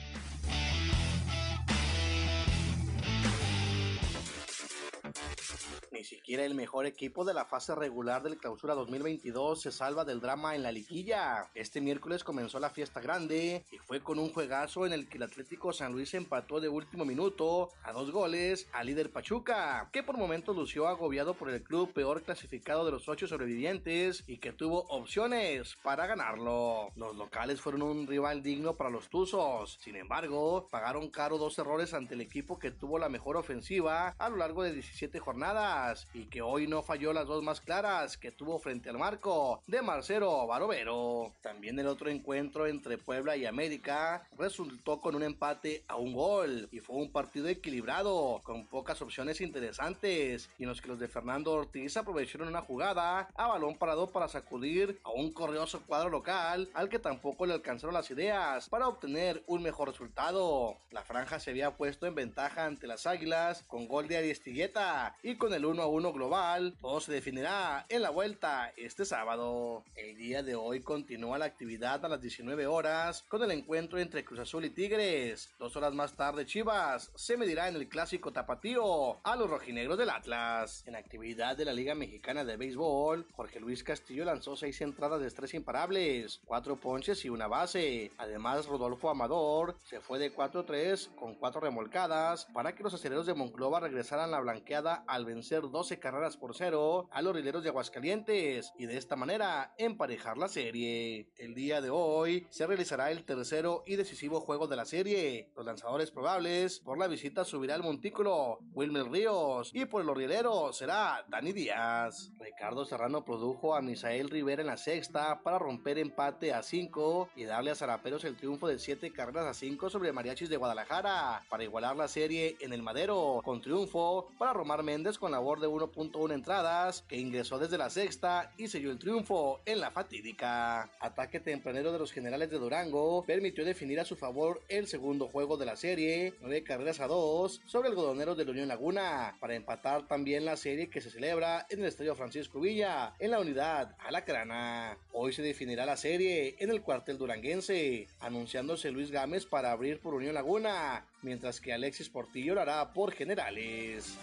[6.01, 10.19] Ni siquiera el mejor equipo de la fase regular del clausura 2022 se salva del
[10.19, 11.51] drama en la liguilla.
[11.53, 15.23] Este miércoles comenzó la fiesta grande y fue con un juegazo en el que el
[15.23, 20.17] Atlético San Luis empató de último minuto a dos goles al líder Pachuca, que por
[20.17, 24.87] momentos lució agobiado por el club peor clasificado de los ocho sobrevivientes y que tuvo
[24.87, 26.89] opciones para ganarlo.
[26.95, 29.77] Los locales fueron un rival digno para los Tuzos.
[29.79, 34.29] Sin embargo, pagaron caro dos errores ante el equipo que tuvo la mejor ofensiva a
[34.29, 38.31] lo largo de 17 jornadas y que hoy no falló las dos más claras que
[38.31, 41.33] tuvo frente al marco de Marcelo Barovero.
[41.41, 46.69] También el otro encuentro entre Puebla y América resultó con un empate a un gol
[46.71, 51.07] y fue un partido equilibrado con pocas opciones interesantes y en los que los de
[51.07, 56.69] Fernando Ortiz aprovecharon una jugada a balón parado para sacudir a un corrioso cuadro local
[56.73, 60.77] al que tampoco le alcanzaron las ideas para obtener un mejor resultado.
[60.91, 65.35] La franja se había puesto en ventaja ante las Águilas con gol de Ariestigueta y
[65.35, 69.83] con el 1 a 1 global, todo se definirá en la vuelta este sábado.
[69.95, 74.23] El día de hoy continúa la actividad a las 19 horas con el encuentro entre
[74.23, 75.49] Cruz Azul y Tigres.
[75.57, 80.11] Dos horas más tarde Chivas se medirá en el clásico tapatío a los rojinegros del
[80.11, 80.83] Atlas.
[80.85, 85.27] En actividad de la Liga Mexicana de Béisbol, Jorge Luis Castillo lanzó seis entradas de
[85.27, 88.11] estrés imparables, cuatro ponches y una base.
[88.17, 93.33] Además, Rodolfo Amador se fue de 4-3 con cuatro remolcadas para que los aceleros de
[93.33, 98.73] Monclova regresaran la blanqueada al vencer 12 carreras por cero a los rileros de Aguascalientes
[98.77, 101.31] y de esta manera emparejar la serie.
[101.37, 105.51] El día de hoy se realizará el tercero y decisivo juego de la serie.
[105.55, 110.77] Los lanzadores probables por la visita subirá al montículo Wilmer Ríos y por los rileros
[110.77, 112.31] será Dani Díaz.
[112.39, 117.45] Ricardo Serrano produjo a Misael Rivera en la sexta para romper empate a 5 y
[117.45, 121.63] darle a Zaraperos el triunfo de 7 carreras a 5 sobre Mariachis de Guadalajara para
[121.63, 126.33] igualar la serie en el Madero con triunfo para Romar Méndez con labor de 1.1
[126.33, 130.89] entradas que ingresó desde la sexta y selló el triunfo en la fatídica.
[130.99, 135.57] Ataque tempranero de los generales de Durango permitió definir a su favor el segundo juego
[135.57, 139.55] de la serie, 9 carreras a 2 sobre el godonero de la Unión Laguna, para
[139.55, 143.95] empatar también la serie que se celebra en el Estadio Francisco Villa, en la unidad
[143.99, 144.97] Alacrana.
[145.13, 150.13] Hoy se definirá la serie en el cuartel duranguense, anunciándose Luis Gámez para abrir por
[150.13, 154.17] Unión Laguna, mientras que Alexis Portillo lo hará por generales.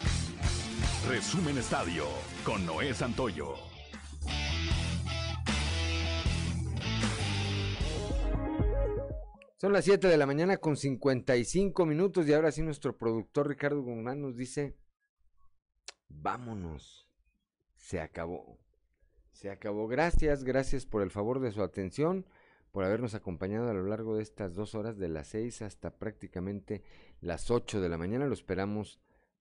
[1.07, 2.05] Resumen Estadio
[2.45, 3.55] con Noé Santoyo.
[9.57, 13.83] Son las 7 de la mañana con 55 minutos y ahora sí nuestro productor Ricardo
[13.83, 14.77] Guzmán nos dice,
[16.09, 17.09] vámonos,
[17.77, 18.59] se acabó,
[19.33, 19.89] se acabó.
[19.89, 22.27] Gracias, gracias por el favor de su atención,
[22.71, 26.83] por habernos acompañado a lo largo de estas dos horas de las 6 hasta prácticamente
[27.21, 28.27] las 8 de la mañana.
[28.27, 29.01] Lo esperamos,